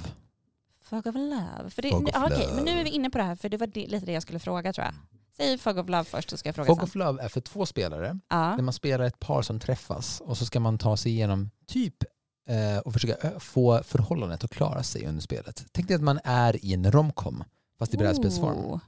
[0.82, 1.70] Fog of Love.
[1.70, 2.56] För det, Fog of okay, love.
[2.56, 4.22] men nu är vi inne på det här, för det var det, lite det jag
[4.22, 4.94] skulle fråga tror jag.
[5.38, 6.84] Säg Fog of Love först så ska jag fråga Fog sen.
[6.84, 8.20] of Love är för två spelare.
[8.30, 8.54] Ja.
[8.58, 12.04] Där man spelar ett par som träffas och så ska man ta sig igenom typ
[12.48, 15.66] eh, och försöka få förhållandet att klara sig under spelet.
[15.72, 17.44] Tänk dig att man är i en romcom
[17.80, 18.58] fast i brädspelsform.
[18.58, 18.80] Oh.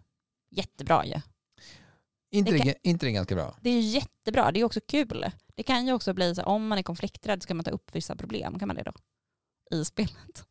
[0.50, 1.12] Jättebra ju.
[1.12, 1.22] Ja.
[2.32, 3.56] Inte, det, kan, inte det ganska bra?
[3.62, 5.26] Det är jättebra, det är också kul.
[5.58, 7.90] Det kan ju också bli så om man är konflikträdd så kan man ta upp
[7.96, 8.92] vissa problem, kan man det då?
[9.78, 10.46] I spelet.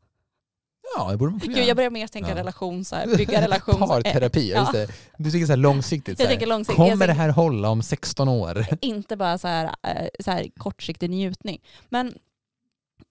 [0.96, 2.36] Ja, det borde man kunna Gud, Jag börjar mer tänka ja.
[2.36, 3.78] relation, så här, bygga relation.
[3.88, 4.60] Parterapi, ja.
[4.60, 4.88] just det.
[5.18, 6.18] Du tycker så här långsiktigt.
[6.20, 6.46] Så här.
[6.46, 6.76] långsiktigt.
[6.76, 8.66] Kommer det här hålla om 16 år?
[8.80, 11.62] Inte bara så här, eh, så här kortsiktig njutning.
[11.88, 12.14] Men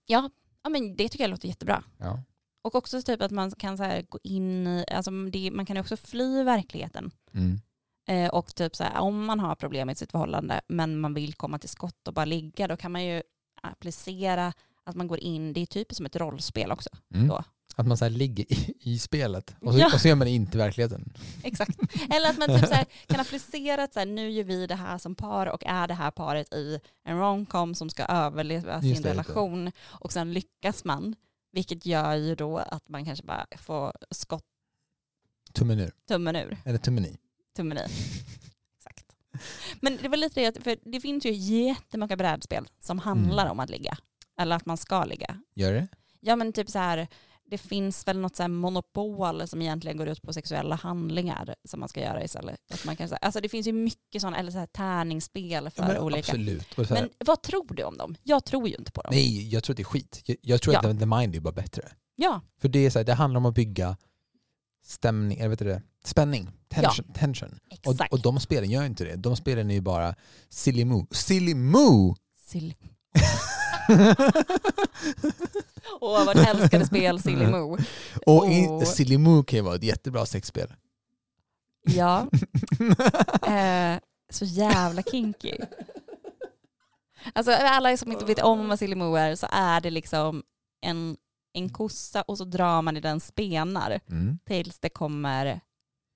[0.05, 0.29] ja,
[0.63, 1.83] ja men det tycker jag låter jättebra.
[1.97, 2.23] Ja.
[2.63, 5.97] Och också typ att man kan så gå in i, alltså det, man kan också
[5.97, 7.11] fly verkligheten.
[7.33, 7.59] Mm.
[8.07, 11.33] Eh, och typ så här, om man har problem i sitt förhållande men man vill
[11.33, 13.21] komma till skott och bara ligga, då kan man ju
[13.61, 16.89] applicera att man går in, det är typ som ett rollspel också.
[17.13, 17.27] Mm.
[17.27, 17.43] Då.
[17.75, 19.89] Att man så ligger i, i spelet och så, ja.
[19.93, 21.13] och så gör man det inte i verkligheten.
[21.43, 21.79] Exakt.
[22.09, 22.75] Eller att man typ så
[23.07, 25.93] kan applicera att så här, nu gör vi det här som par och är det
[25.93, 31.15] här paret i en romcom som ska överleva sin det, relation och sen lyckas man.
[31.51, 34.43] Vilket gör ju då att man kanske bara får skott.
[35.53, 35.91] Tummen ur.
[36.07, 36.57] Tummen ur.
[36.65, 37.17] Eller tummen i.
[37.55, 37.81] Tummen i.
[38.77, 39.05] Exakt.
[39.81, 43.51] Men det var lite det, för det finns ju jättemånga brädspel som handlar mm.
[43.51, 43.97] om att ligga.
[44.39, 45.41] Eller att man ska ligga.
[45.55, 45.87] Gör det?
[46.19, 47.07] Ja men typ så här
[47.49, 51.89] det finns väl något så monopol som egentligen går ut på sexuella handlingar som man
[51.89, 52.59] ska göra istället.
[52.73, 56.01] Att man kan, alltså det finns ju mycket sådana, eller så här tärningsspel för ja,
[56.01, 56.19] olika.
[56.19, 56.77] Absolut.
[56.89, 58.15] Men vad tror du om dem?
[58.23, 59.09] Jag tror ju inte på dem.
[59.13, 60.21] Nej, jag tror att det är skit.
[60.25, 60.89] Jag, jag tror ja.
[60.89, 61.89] att The Mind är bara bättre.
[62.15, 62.41] Ja.
[62.61, 63.97] För det, är så här, det handlar om att bygga
[64.83, 67.05] stämning, eller vet du det, spänning, tension.
[67.07, 67.19] Ja.
[67.19, 67.59] tension.
[67.85, 69.15] Och, och de spelen gör inte det.
[69.15, 70.15] De spelen är ju bara
[70.49, 71.07] silly moo.
[71.11, 72.15] Silly moo!
[72.47, 72.73] Silly.
[76.01, 77.77] Åh, vårt älskade spel Silly Moo.
[78.25, 78.83] Och oh.
[78.83, 80.73] Silly Moo kan ju vara ett jättebra sexspel.
[81.85, 82.27] Ja.
[83.47, 85.57] Eh, så jävla kinky.
[87.33, 90.43] Alltså alla som inte vet om vad Silly Moo är så är det liksom
[90.81, 91.17] en,
[91.53, 94.39] en kossa och så drar man i den spenar mm.
[94.45, 95.61] tills det kommer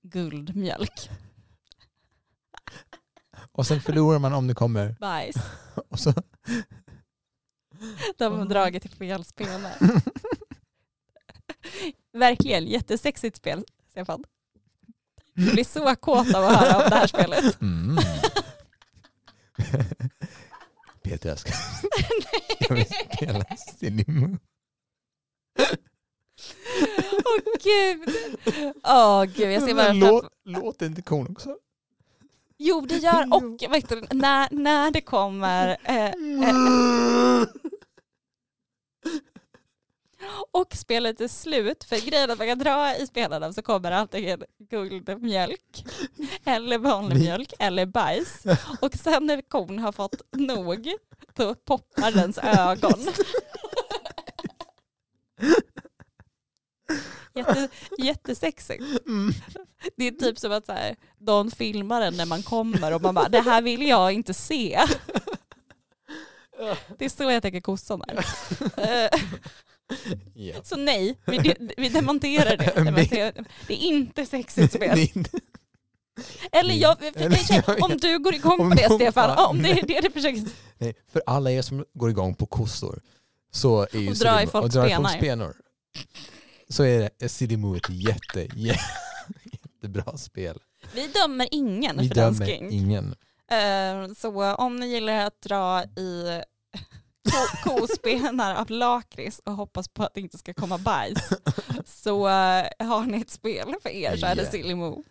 [0.01, 1.09] guldmjölk.
[3.51, 5.35] Och sen förlorar man om det kommer bajs.
[5.89, 6.13] Och så
[8.17, 9.73] de har dragit till fel spelare.
[12.13, 14.23] Verkligen, jättesexigt spel, Stefan.
[15.33, 17.62] Du blir så kåt av att höra om det här spelet.
[17.62, 17.97] Mm.
[21.03, 21.51] Peter, jag ska,
[22.59, 23.45] jag vill spela
[23.79, 24.38] Silimu.
[27.12, 28.15] Åh oh, gud.
[28.84, 31.56] Åh oh, gud, jag ser bara Låt, Låter inte kon också?
[32.58, 37.45] Jo det gör, och vet du, när, när det kommer eh, eh,
[40.52, 44.43] och spelet är slut, för grejen att man kan dra i spelarna så kommer antingen
[44.69, 45.86] guldmjölk
[46.45, 48.43] eller vanlig mjölk eller bajs.
[48.82, 50.93] Och sen när kon har fått nog,
[51.34, 53.08] då poppar dens ögon.
[57.36, 58.84] Jätte, jättesexigt.
[59.08, 59.34] Mm.
[59.95, 63.15] Det är typ som att så här, de filmar den när man kommer och man
[63.15, 64.80] bara, det här vill jag inte se.
[66.97, 68.25] Det är så jag tänker kossan är.
[70.36, 70.63] Yeah.
[70.63, 72.73] Så nej, vi, vi demonterar det.
[72.84, 73.45] Demonterar.
[73.67, 75.10] Det är inte sexigt spel.
[76.52, 76.97] Eller jag,
[77.82, 80.43] om du går igång på det Stefan, om det är det du försöker...
[80.78, 83.02] Nej, för alla er som går igång på kossor
[83.52, 84.75] så är ju och drar i folks
[85.13, 85.56] spenor.
[86.69, 88.47] Så är det Sidimo ett jätte,
[89.43, 90.60] jättebra spel.
[90.93, 92.71] Vi dömer ingen Vi för den sking.
[92.71, 93.15] ingen.
[93.51, 96.41] Uh, så om ni gillar att dra i
[97.63, 101.29] kospenar av lakrits och hoppas på att det inte ska komma bajs
[101.86, 105.03] så uh, har ni ett spel för er så är det Silly Moo.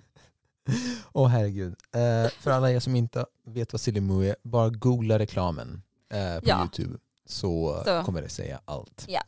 [1.13, 1.73] Åh herregud.
[1.73, 6.49] Uh, för alla er som inte vet vad Silly Moo är, bara googla reklamen på
[6.49, 6.61] ja.
[6.61, 9.05] YouTube så, så, kommer det säga allt.
[9.09, 9.23] Ja.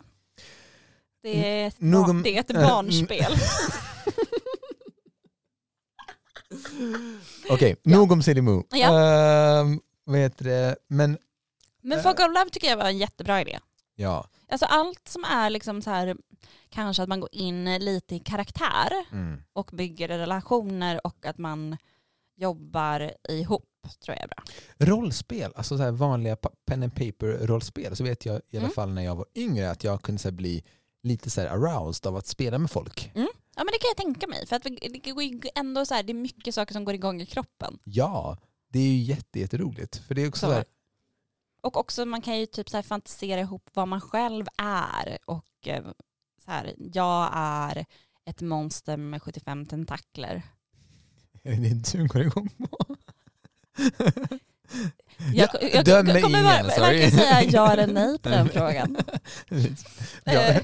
[1.22, 3.32] Det är ett, Någon, det är ett barnspel.
[7.50, 8.64] Okej, okay, nog om Silly Moo.
[8.70, 8.88] Ja.
[8.88, 11.18] Uh, vad heter det, men...
[11.82, 13.58] Men äh, Fog of Love tycker jag var en jättebra idé.
[13.94, 14.28] Ja.
[14.48, 16.16] Alltså allt som är liksom så här,
[16.68, 19.42] kanske att man går in lite i karaktär mm.
[19.52, 21.76] och bygger relationer och att man
[22.36, 23.66] jobbar ihop
[24.04, 24.44] tror jag är bra.
[24.78, 28.74] Rollspel, alltså så vanliga pen and paper rollspel, så vet jag i alla mm.
[28.74, 30.64] fall när jag var yngre att jag kunde så bli
[31.02, 33.10] lite så aroused av att spela med folk.
[33.14, 33.28] Mm.
[33.56, 36.12] Ja men det kan jag tänka mig, för att det, går ändå så här, det
[36.12, 37.78] är mycket saker som går igång i kroppen.
[37.84, 39.96] Ja, det är ju jätteroligt.
[39.96, 40.52] För det är också så.
[40.52, 40.64] så
[41.60, 45.84] och också man kan ju typ så fantisera ihop vad man själv är och eh,
[46.44, 47.84] så här, jag är
[48.24, 50.42] ett monster med 75 tentakler.
[51.42, 52.96] Är det det du går igång på?
[55.34, 56.42] Jag, jag, jag, Döm kommer
[56.80, 58.96] varken säga ja eller nej på den frågan.
[60.24, 60.54] ja,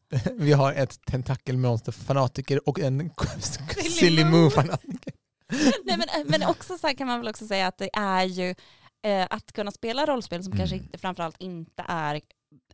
[0.32, 3.10] vi har ett tentakelmonster-fanatiker och en
[3.90, 5.12] silly moo-fanatiker.
[5.84, 8.54] Nej, men, men också så kan man väl också säga att det är ju
[9.02, 10.58] eh, att kunna spela rollspel som mm.
[10.58, 12.20] kanske inte, framförallt inte är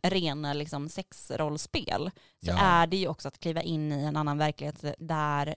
[0.03, 2.11] rena liksom, sexrollspel
[2.45, 2.57] så ja.
[2.59, 5.55] är det ju också att kliva in i en annan verklighet där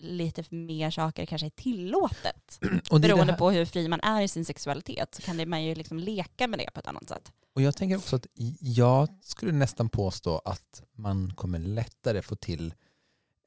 [0.00, 2.60] lite mer saker kanske är tillåtet.
[2.90, 5.98] Och Beroende på hur fri man är i sin sexualitet så kan man ju liksom
[5.98, 7.32] leka med det på ett annat sätt.
[7.54, 8.26] Och jag tänker också att
[8.60, 12.74] jag skulle nästan påstå att man kommer lättare få till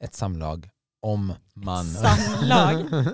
[0.03, 0.69] ett samlag
[1.03, 1.85] om man...
[1.85, 2.85] Samlag?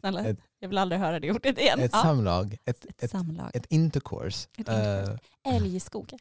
[0.00, 1.80] Snälla, ett, jag vill aldrig höra det ordet igen.
[1.80, 2.02] Ett ja.
[2.02, 3.50] samlag, ett, ett, ett, samlag.
[3.54, 4.48] ett intercourse.
[4.52, 5.12] Ett intercourse.
[5.12, 6.18] Uh, Älg i skogen.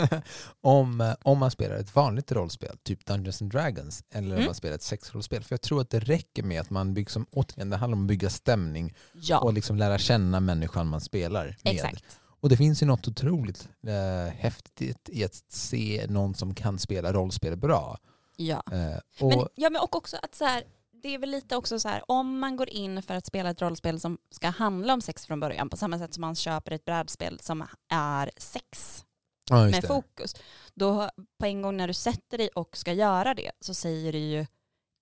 [0.60, 4.38] om, om man spelar ett vanligt rollspel, typ Dungeons and Dragons, eller mm.
[4.38, 5.44] om man spelar ett sexrollspel.
[5.44, 8.04] För jag tror att det räcker med att man bygger, som, återigen, det handlar om
[8.04, 9.38] att bygga stämning ja.
[9.38, 11.74] och liksom lära känna människan man spelar med.
[11.74, 12.04] Exakt.
[12.40, 17.12] Och det finns ju något otroligt äh, häftigt i att se någon som kan spela
[17.12, 17.98] rollspel bra.
[18.36, 18.62] Ja.
[18.72, 20.64] Uh, och, men, ja men och också att så här,
[21.04, 23.62] det är väl lite också så här, om man går in för att spela ett
[23.62, 26.84] rollspel som ska handla om sex från början, på samma sätt som man köper ett
[26.84, 29.04] brädspel som är sex
[29.50, 29.86] ja, med det.
[29.86, 30.34] fokus,
[30.74, 34.18] då på en gång när du sätter dig och ska göra det så säger du
[34.18, 34.46] ju,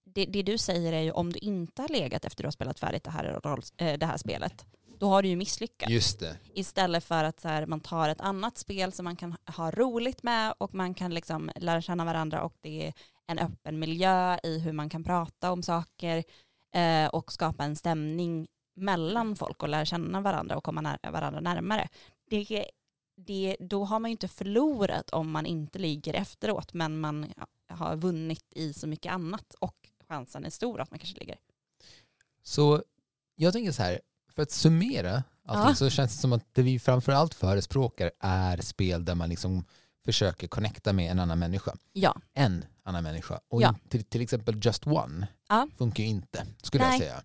[0.05, 2.53] det, det du säger är ju om du inte har legat efter att du har
[2.53, 4.67] spelat färdigt det här, roll, äh, det här spelet,
[4.99, 5.93] då har du ju misslyckats.
[5.93, 6.37] Just det.
[6.55, 10.23] Istället för att så här, man tar ett annat spel som man kan ha roligt
[10.23, 12.93] med och man kan liksom lära känna varandra och det är
[13.33, 16.25] en öppen miljö i hur man kan prata om saker
[16.75, 21.41] eh, och skapa en stämning mellan folk och lära känna varandra och komma när varandra
[21.41, 21.89] närmare.
[22.31, 22.67] Det,
[23.17, 27.33] det, då har man ju inte förlorat om man inte ligger efteråt men man
[27.69, 29.77] har vunnit i så mycket annat och
[30.09, 31.39] chansen är stor att man kanske ligger.
[32.43, 32.83] Så
[33.35, 34.01] jag tänker så här,
[34.35, 35.75] för att summera allting ja.
[35.75, 39.65] så känns det som att det vi framförallt förespråkar är spel där man liksom
[40.05, 41.77] försöker connecta med en annan människa.
[41.93, 42.17] Ja.
[42.35, 43.41] En annan människa.
[43.49, 43.75] Och ja.
[43.89, 45.69] till, till exempel Just One ja.
[45.79, 46.93] funkar ju inte, skulle Nej.
[46.93, 47.23] jag säga.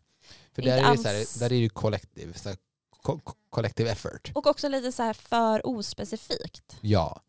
[0.51, 2.57] För där är, det så här, där är det kollektiv, så här,
[3.49, 4.31] collective effort.
[4.35, 6.77] Och också lite så här för ospecifikt.
[6.81, 7.21] Ja.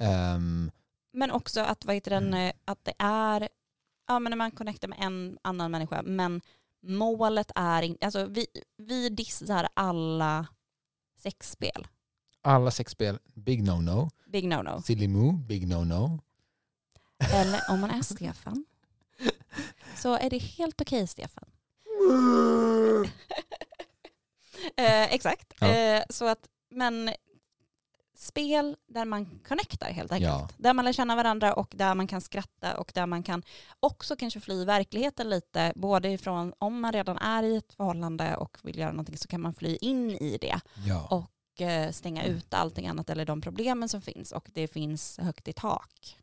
[0.00, 0.70] Um,
[1.12, 2.56] men också att, vad heter den, mm.
[2.64, 3.48] att det är,
[4.08, 6.40] ja men när man connectar med en annan människa, men
[6.82, 10.46] målet är inte, alltså vi, vi dissar alla
[11.18, 11.86] sexspel.
[12.44, 14.10] Alla sexspel, big no-no.
[14.26, 14.82] Big no-no.
[14.82, 16.20] Silly Moo, big no-no.
[17.32, 18.64] Eller om man är Stefan
[19.96, 21.44] så är det helt okej okay, Stefan.
[24.76, 25.54] eh, exakt.
[25.60, 25.66] Ja.
[25.66, 27.10] Eh, så att, men
[28.16, 30.32] spel där man connectar helt enkelt.
[30.32, 30.48] Ja.
[30.56, 33.42] Där man lär känna varandra och där man kan skratta och där man kan
[33.80, 35.72] också kanske fly verkligheten lite.
[35.76, 39.40] Både ifrån om man redan är i ett förhållande och vill göra någonting så kan
[39.40, 40.60] man fly in i det.
[40.86, 41.06] Ja.
[41.10, 42.36] Och eh, stänga mm.
[42.36, 46.16] ut allting annat eller de problemen som finns och det finns högt i tak.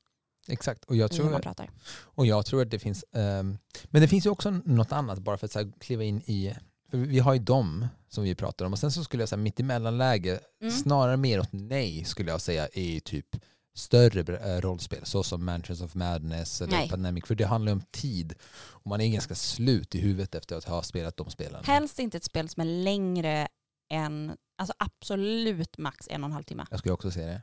[0.48, 1.41] Exakt, och jag tror,
[1.91, 5.38] och jag tror att det finns, um, men det finns ju också något annat bara
[5.38, 6.56] för att här, kliva in i,
[6.89, 9.38] för vi har ju dem som vi pratar om och sen så skulle jag säga
[9.38, 10.72] mitt emellanläge, mm.
[10.72, 13.36] snarare mer åt nej skulle jag säga är typ
[13.74, 16.89] större äh, rollspel såsom Mansions of Madness eller nej.
[16.89, 20.64] Pandemic för det handlar om tid och man är ganska slut i huvudet efter att
[20.64, 21.64] ha spelat de spelen.
[21.64, 23.47] Helst inte ett spel som är längre
[23.92, 26.66] än, alltså absolut max en och en halv timme.
[26.70, 27.42] Jag skulle också säga det.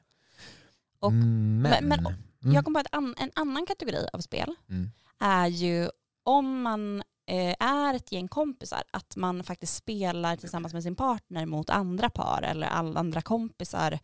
[1.00, 2.54] Och, men, men, men mm.
[2.54, 4.90] jag kom på att an, en annan kategori av spel mm.
[5.18, 5.90] är ju
[6.22, 11.46] om man eh, är ett gäng kompisar, att man faktiskt spelar tillsammans med sin partner
[11.46, 13.98] mot andra par eller alla andra kompisar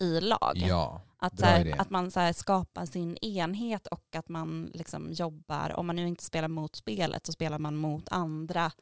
[0.00, 0.52] i lag.
[0.54, 5.72] Ja, att, här, att man så här, skapar sin enhet och att man liksom jobbar,
[5.76, 8.72] om man nu inte spelar mot spelet så spelar man mot andra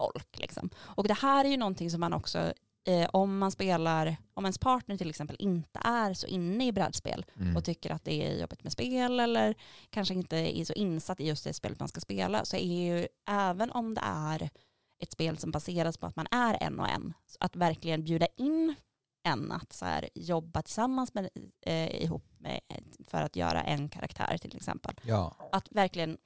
[0.00, 0.38] folk.
[0.38, 0.70] Liksom.
[0.78, 2.52] Och det här är ju någonting som man också
[2.88, 7.24] eh, om man spelar, om ens partner till exempel inte är så inne i brädspel
[7.36, 7.56] mm.
[7.56, 9.54] och tycker att det är jobbigt med spel eller
[9.90, 13.08] kanske inte är så insatt i just det spelet man ska spela så är ju
[13.28, 14.50] även om det är
[14.98, 17.14] ett spel som baseras på att man är en och en.
[17.40, 18.74] Att verkligen bjuda in
[19.22, 21.28] en att så här, jobba tillsammans med,
[21.60, 22.60] eh, ihop med,
[23.06, 24.94] för att göra en karaktär till exempel.
[25.02, 25.36] Ja.
[25.52, 26.18] Att verkligen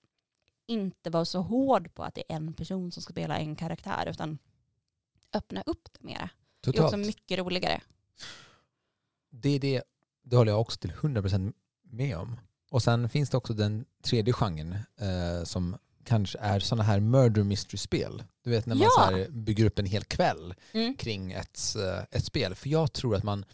[0.67, 4.07] inte vara så hård på att det är en person som ska spela en karaktär
[4.11, 4.39] utan
[5.33, 6.31] öppna upp det mera.
[6.61, 6.77] Totalt.
[6.77, 7.81] Det är också mycket roligare.
[9.31, 9.83] Det är det,
[10.23, 11.53] det håller jag också till 100%
[11.83, 12.41] med om.
[12.71, 17.43] Och sen finns det också den tredje genren eh, som kanske är sådana här murder
[17.43, 18.23] mystery-spel.
[18.43, 19.27] Du vet när man ja.
[19.27, 20.97] så bygger upp en hel kväll mm.
[20.97, 22.55] kring ett, eh, ett spel.
[22.55, 23.45] För jag tror att man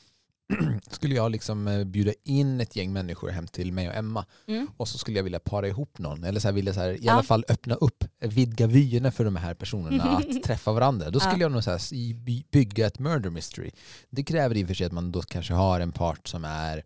[0.90, 4.68] skulle jag liksom eh, bjuda in ett gäng människor hem till mig och Emma mm.
[4.76, 6.98] och så skulle jag vilja para ihop någon eller så här, vilja så här, i
[7.03, 7.12] ja.
[7.12, 11.11] alla fall öppna upp, vidga vyerna för de här personerna att träffa varandra.
[11.11, 11.40] Då skulle ja.
[11.40, 13.70] jag nog så här, bygga ett murder mystery.
[14.11, 16.82] Det kräver i och för sig att man då kanske har en part som är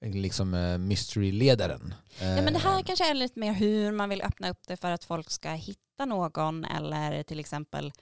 [0.00, 1.94] liksom uh, mystery-ledaren.
[2.20, 4.76] Ja, men det här eh, kanske är lite mer hur man vill öppna upp det
[4.76, 7.92] för att folk ska hitta någon eller till exempel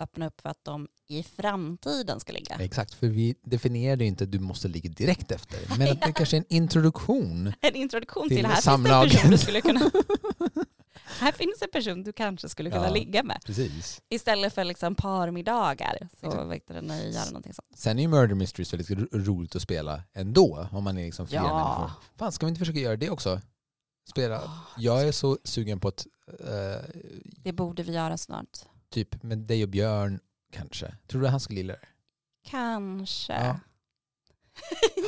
[0.00, 2.56] öppna upp för att de i framtiden ska ligga.
[2.60, 6.36] Exakt, för vi definierade inte att du måste ligga direkt efter, men att det kanske
[6.36, 7.52] är en introduktion.
[7.60, 9.20] En introduktion till, till här samlaget.
[9.20, 9.90] finns det en person du skulle kunna
[11.20, 13.42] här finns en person du kanske skulle kunna ja, ligga med.
[13.46, 14.02] Precis.
[14.08, 16.08] Istället för liksom parmiddagar.
[16.20, 17.68] Så vet du, göra någonting sånt.
[17.74, 21.38] Sen är ju Murder Mysteries väldigt roligt att spela ändå, om man är liksom fler
[21.38, 21.42] ja.
[21.42, 21.90] människor.
[22.18, 23.40] Fan, ska vi inte försöka göra det också?
[24.10, 24.38] Spela.
[24.44, 26.06] Oh, jag är så sugen på att...
[26.40, 26.46] Uh,
[27.22, 28.58] det borde vi göra snart.
[28.90, 30.20] Typ med dig och Björn
[30.52, 30.94] kanske.
[31.06, 31.88] Tror du han skulle gilla det?
[32.44, 33.32] Kanske.
[33.32, 33.60] Ja.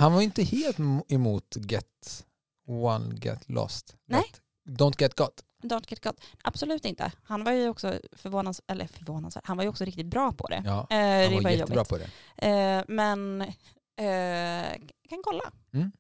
[0.00, 0.78] Han var inte helt
[1.08, 2.26] emot Get
[2.66, 3.96] One Get Lost.
[4.06, 4.24] Nej.
[4.68, 5.44] Don't Get Got.
[5.62, 6.20] Don't Get Got.
[6.42, 7.12] Absolut inte.
[7.22, 10.62] Han var ju också förvånansvärt, eller förvånansvärt, han var ju också riktigt bra på det.
[10.64, 11.88] Ja, eh, han var, var jättebra jobbigt.
[11.88, 12.48] på det.
[12.48, 13.40] Eh, men
[13.96, 15.92] eh, kan kolla, mm.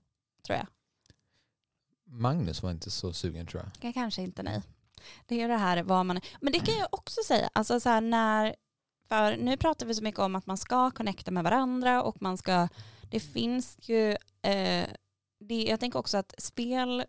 [0.46, 0.66] tror jag.
[2.04, 3.94] Magnus var inte så sugen tror jag.
[3.94, 4.62] Kanske inte, nej.
[5.26, 6.20] Det är det här vad man...
[6.40, 8.54] Men det kan jag också säga, alltså så här när...
[9.08, 12.38] För nu pratar vi så mycket om att man ska connecta med varandra och man
[12.38, 12.68] ska...
[13.10, 14.10] Det finns ju...
[14.42, 14.88] Eh,
[15.40, 17.04] det, jag tänker också att spel,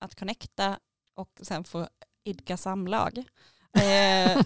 [0.00, 0.78] att connecta
[1.14, 1.88] och sen få
[2.24, 3.18] idka samlag
[3.72, 4.42] eh,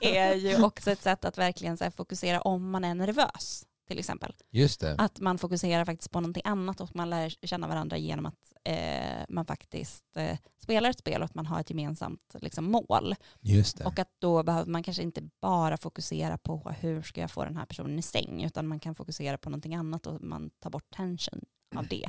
[0.00, 4.34] är ju också ett sätt att verkligen så fokusera om man är nervös till exempel.
[4.50, 4.94] Just det.
[4.98, 9.24] Att man fokuserar faktiskt på någonting annat och man lär känna varandra genom att eh,
[9.28, 13.14] man faktiskt eh, spelar ett spel och att man har ett gemensamt liksom, mål.
[13.40, 13.84] Just det.
[13.84, 17.56] Och att då behöver man kanske inte bara fokusera på hur ska jag få den
[17.56, 20.90] här personen i säng utan man kan fokusera på någonting annat och man tar bort
[20.90, 21.40] tension
[21.74, 22.08] av det.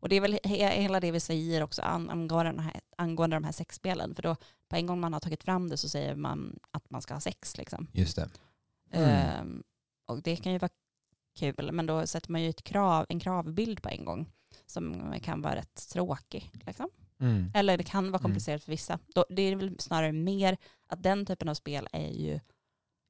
[0.00, 3.52] Och det är väl hela det vi säger också angående de här, angående de här
[3.52, 4.14] sexspelen.
[4.14, 4.36] För då
[4.68, 7.20] på en gång man har tagit fram det så säger man att man ska ha
[7.20, 7.56] sex.
[7.56, 7.86] Liksom.
[7.92, 8.28] Just det.
[8.90, 9.40] Mm.
[9.40, 9.62] Um,
[10.06, 10.70] och det kan ju vara
[11.40, 14.32] kul, men då sätter man ju ett krav, en kravbild på en gång
[14.66, 16.50] som kan vara rätt tråkig.
[16.66, 16.88] Liksom.
[17.20, 17.52] Mm.
[17.54, 18.22] Eller det kan vara mm.
[18.22, 18.60] komplicerat mm.
[18.60, 18.98] för vissa.
[19.14, 20.56] Då, det är väl snarare mer
[20.88, 22.40] att den typen av spel är ju,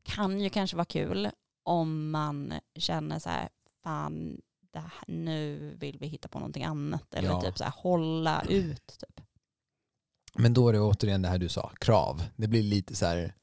[0.02, 1.30] kan ju kanske vara kul
[1.62, 3.48] om man känner så här,
[3.82, 4.40] fan,
[4.74, 7.14] här, nu vill vi hitta på någonting annat.
[7.14, 7.40] Eller ja.
[7.40, 8.86] typ så här, hålla ut.
[8.86, 9.20] Typ.
[10.34, 12.22] Men då är det återigen det här du sa, krav.
[12.36, 13.34] Det blir lite så här,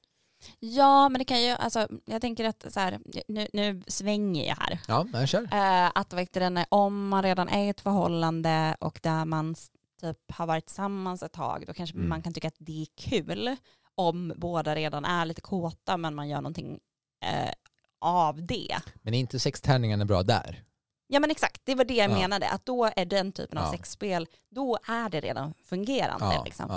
[0.59, 4.55] Ja, men det kan ju, alltså, jag tänker att så här, nu, nu svänger jag
[4.55, 4.79] här.
[4.87, 5.41] Ja, jag kör.
[5.41, 9.55] Uh, att du, om man redan är i ett förhållande och där man
[10.01, 12.09] typ har varit tillsammans ett tag, då kanske mm.
[12.09, 13.55] man kan tycka att det är kul
[13.95, 16.79] om båda redan är lite kåta men man gör någonting
[17.25, 17.51] uh,
[17.99, 18.77] av det.
[19.01, 20.63] Men är inte sextärningarna bra där?
[21.07, 22.15] Ja men exakt, det var det jag ja.
[22.15, 23.71] menade, att då är den typen av ja.
[23.71, 26.35] sexspel, då är det redan fungerande.
[26.35, 26.43] Ja.
[26.43, 26.71] Liksom.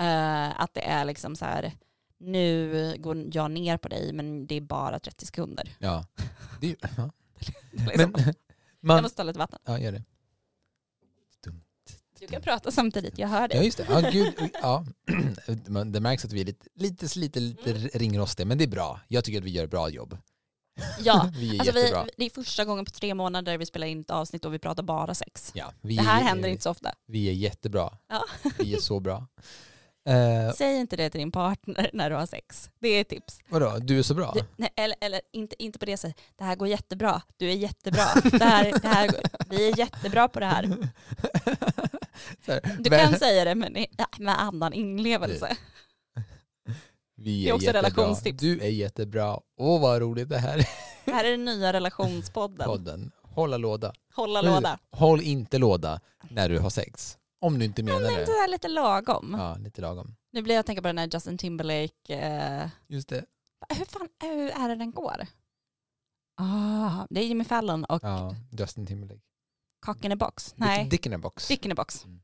[0.00, 1.72] Uh, att det är liksom så här,
[2.20, 5.76] nu går jag ner på dig men det är bara 30 sekunder.
[5.78, 6.06] Ja.
[6.60, 7.10] Det, ja.
[7.74, 8.12] liksom.
[8.14, 8.34] men,
[8.80, 9.58] man, jag måste ta lite vatten.
[9.64, 10.02] Ja, gör det.
[12.20, 13.56] Du kan prata samtidigt, jag hör dig.
[13.56, 13.86] Ja, just det.
[13.90, 14.84] Ja, gud, ja.
[15.86, 19.00] Det märks att vi är lite, lite, lite, lite ringrostiga, men det är bra.
[19.08, 20.18] Jag tycker att vi gör ett bra jobb.
[21.00, 21.74] Ja, vi är alltså.
[21.74, 24.58] Vi, det är första gången på tre månader vi spelar in ett avsnitt och vi
[24.58, 25.50] pratar bara sex.
[25.54, 26.94] Ja, det här är, händer inte så ofta.
[27.06, 27.98] Vi är jättebra.
[28.08, 28.24] Ja.
[28.58, 29.26] Vi är så bra.
[30.08, 32.70] Uh, Säg inte det till din partner när du har sex.
[32.78, 33.40] Det är ett tips.
[33.48, 34.32] Vadå, du är så bra?
[34.34, 36.22] Du, nej, eller, eller inte, inte på det sättet.
[36.36, 37.22] Det här går jättebra.
[37.36, 38.04] Du är jättebra.
[38.24, 39.10] Det här, det här,
[39.48, 40.62] vi är jättebra på det här.
[42.78, 43.86] du kan säga det med,
[44.18, 45.56] med annan inlevelse.
[47.16, 47.82] Vi är, det är också jättebra.
[47.82, 48.40] relationstips.
[48.40, 49.38] Du är jättebra.
[49.58, 50.68] Åh vad roligt det här är.
[51.04, 52.66] Det här är den nya relationspodden.
[52.66, 53.10] Podden.
[53.22, 53.92] Hålla låda.
[54.14, 54.78] Hålla låda.
[54.90, 56.00] Håll inte låda
[56.30, 57.17] när du har sex.
[57.40, 58.32] Om du inte menar ja, men det.
[58.32, 59.36] är lite lagom.
[59.38, 60.16] Ja, lite lagom.
[60.32, 62.14] Nu blir jag att tänka på den här Justin Timberlake.
[62.14, 62.68] Eh...
[62.86, 63.24] Just det.
[63.68, 65.26] Hur fan hur är det den går?
[66.36, 69.20] Ah, det är Jimmy Fallon och ja, Justin Timberlake.
[69.80, 70.54] Cock in a box.
[70.56, 70.82] Nej.
[70.82, 71.48] Dick, dick in a box.
[71.48, 72.04] Dick in a box.
[72.04, 72.20] Mm.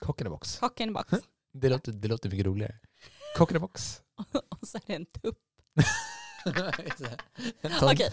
[0.00, 0.58] Cock in a box.
[0.58, 1.24] Cock in a box.
[1.52, 2.74] det, låter, det låter mycket roligare.
[3.36, 4.02] Cock in a box.
[4.60, 5.38] och så är det en tupp.
[7.82, 8.12] Okej.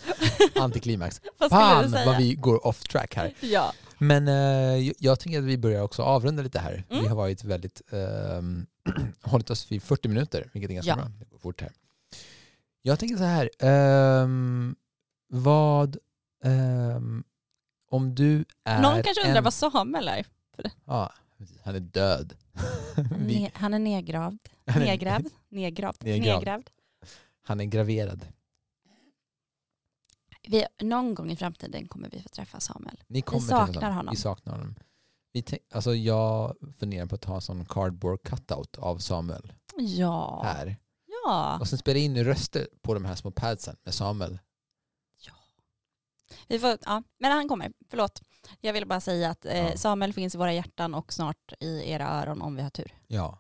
[0.56, 1.22] Antiklimax.
[1.50, 3.34] Fan vad vi går off track här.
[3.40, 3.74] Ja.
[3.98, 6.84] Men eh, jag tänker att vi börjar också avrunda lite här.
[6.90, 7.04] Mm.
[7.04, 8.42] Vi har varit väldigt, eh,
[9.22, 10.96] hållit oss vid 40 minuter, vilket är ganska ja.
[10.96, 11.06] bra.
[11.20, 11.72] Det går fort här.
[12.82, 14.28] Jag tänker så här, eh,
[15.30, 15.98] vad,
[16.44, 17.24] ehm,
[17.90, 19.44] om du är Någon kanske undrar en...
[19.44, 20.26] vad Samuel är.
[20.86, 21.14] Ja,
[21.64, 22.34] han är död.
[23.18, 23.52] Vi...
[23.54, 24.40] Han är nedgravd.
[24.76, 25.28] Nedgrävd?
[25.50, 26.04] Nedgravd?
[26.04, 26.70] Nedgravd.
[27.44, 28.26] Han är graverad.
[30.48, 33.04] Vi, någon gång i framtiden kommer vi få träffa Samuel.
[33.08, 34.12] Ni kommer vi saknar honom.
[34.12, 34.76] Vi saknar honom.
[35.34, 39.54] Vi alltså jag funderar på att ta en sån cardboard cutout av Samuel.
[39.78, 40.42] Ja.
[40.46, 40.78] Här.
[41.24, 41.58] Ja.
[41.60, 44.40] Och sen spela in röster på de här små padsen med Samuel.
[45.18, 45.34] Ja.
[46.48, 47.04] Vi får, ja.
[47.20, 47.72] Men han kommer.
[47.90, 48.22] Förlåt.
[48.62, 49.78] Jag ville bara säga att eh, ja.
[49.78, 52.98] Samuel finns i våra hjärtan och snart i era öron om vi har tur.
[53.08, 53.40] Ja.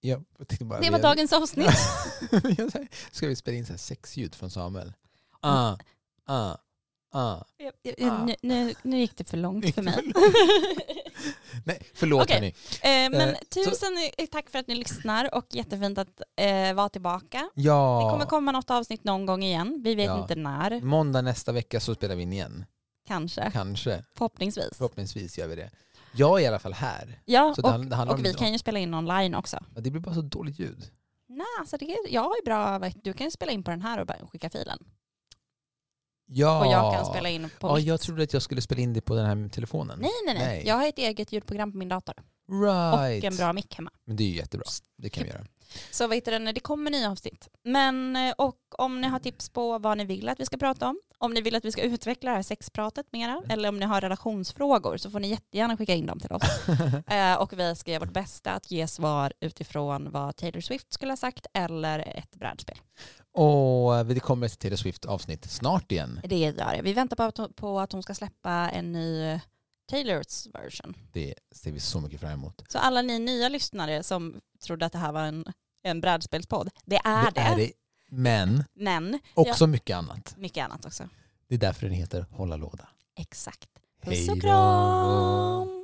[0.00, 0.24] Jag
[0.60, 1.70] bara, det var dagens avsnitt.
[3.10, 4.92] Ska vi spela in så här sexljud från Samuel?
[5.40, 5.76] Ah,
[6.26, 6.56] ah,
[7.12, 7.44] ah, ah.
[8.26, 10.12] Nu, nu, nu gick det för långt för mig.
[11.64, 12.36] Nej, förlåt okay.
[12.36, 12.54] hörni.
[12.82, 13.74] Eh, men eh, tusen
[14.18, 14.26] så...
[14.26, 17.50] tack för att ni lyssnar och jättefint att eh, vara tillbaka.
[17.54, 18.00] Ja.
[18.04, 19.80] Det kommer komma något avsnitt någon gång igen.
[19.84, 20.22] Vi vet ja.
[20.22, 20.80] inte när.
[20.80, 22.64] Måndag nästa vecka så spelar vi in igen.
[23.06, 23.50] Kanske.
[23.52, 24.04] Kanske.
[24.14, 24.70] Förhoppningsvis.
[24.72, 25.70] Förhoppningsvis gör vi det.
[26.12, 27.20] Jag är i alla fall här.
[27.24, 29.58] Ja, så och, det, och vi kan ju spela in online också.
[29.74, 30.90] Ja, det blir bara så dåligt ljud.
[31.28, 34.22] Nej, alltså det, jag har ju bra, du kan ju spela in på den här
[34.22, 34.78] och skicka filen.
[36.26, 36.60] Ja.
[36.60, 37.86] Och jag kan spela in på Ja, mitt.
[37.86, 39.98] jag trodde att jag skulle spela in det på den här telefonen.
[40.00, 40.66] Nej, nej, nej, nej.
[40.66, 42.14] Jag har ett eget ljudprogram på min dator.
[42.64, 43.24] Right.
[43.24, 43.90] Och en bra mick hemma.
[44.04, 44.64] Men det är ju jättebra.
[44.96, 45.44] Det kan vi göra.
[45.90, 47.48] Så vet du, det kommer nya avsnitt.
[47.64, 50.88] Men, eh, och om ni har tips på vad ni vill att vi ska prata
[50.88, 53.50] om, om ni vill att vi ska utveckla det här sexpratet mera, mm.
[53.50, 56.68] eller om ni har relationsfrågor så får ni jättegärna skicka in dem till oss.
[57.06, 61.12] eh, och vi ska göra vårt bästa att ge svar utifrån vad Taylor Swift skulle
[61.12, 62.78] ha sagt eller ett brädspel.
[63.32, 66.20] Och det kommer ett Taylor Swift-avsnitt snart igen.
[66.24, 66.80] Det gör det.
[66.82, 69.40] Vi väntar på att, på att hon ska släppa en ny
[69.90, 70.94] Taylors version.
[71.12, 72.64] Det ser vi så mycket fram emot.
[72.68, 75.44] Så alla ni nya lyssnare som trodde att det här var en,
[75.82, 77.30] en brädspelspodd, det är det.
[77.34, 77.40] det.
[77.40, 77.72] Är det.
[78.10, 80.34] Men, Men också ja, mycket annat.
[80.36, 81.08] Mycket annat också.
[81.48, 82.88] Det är därför den heter Hålla låda.
[83.16, 83.68] Exakt.
[84.04, 85.79] Puss och kram!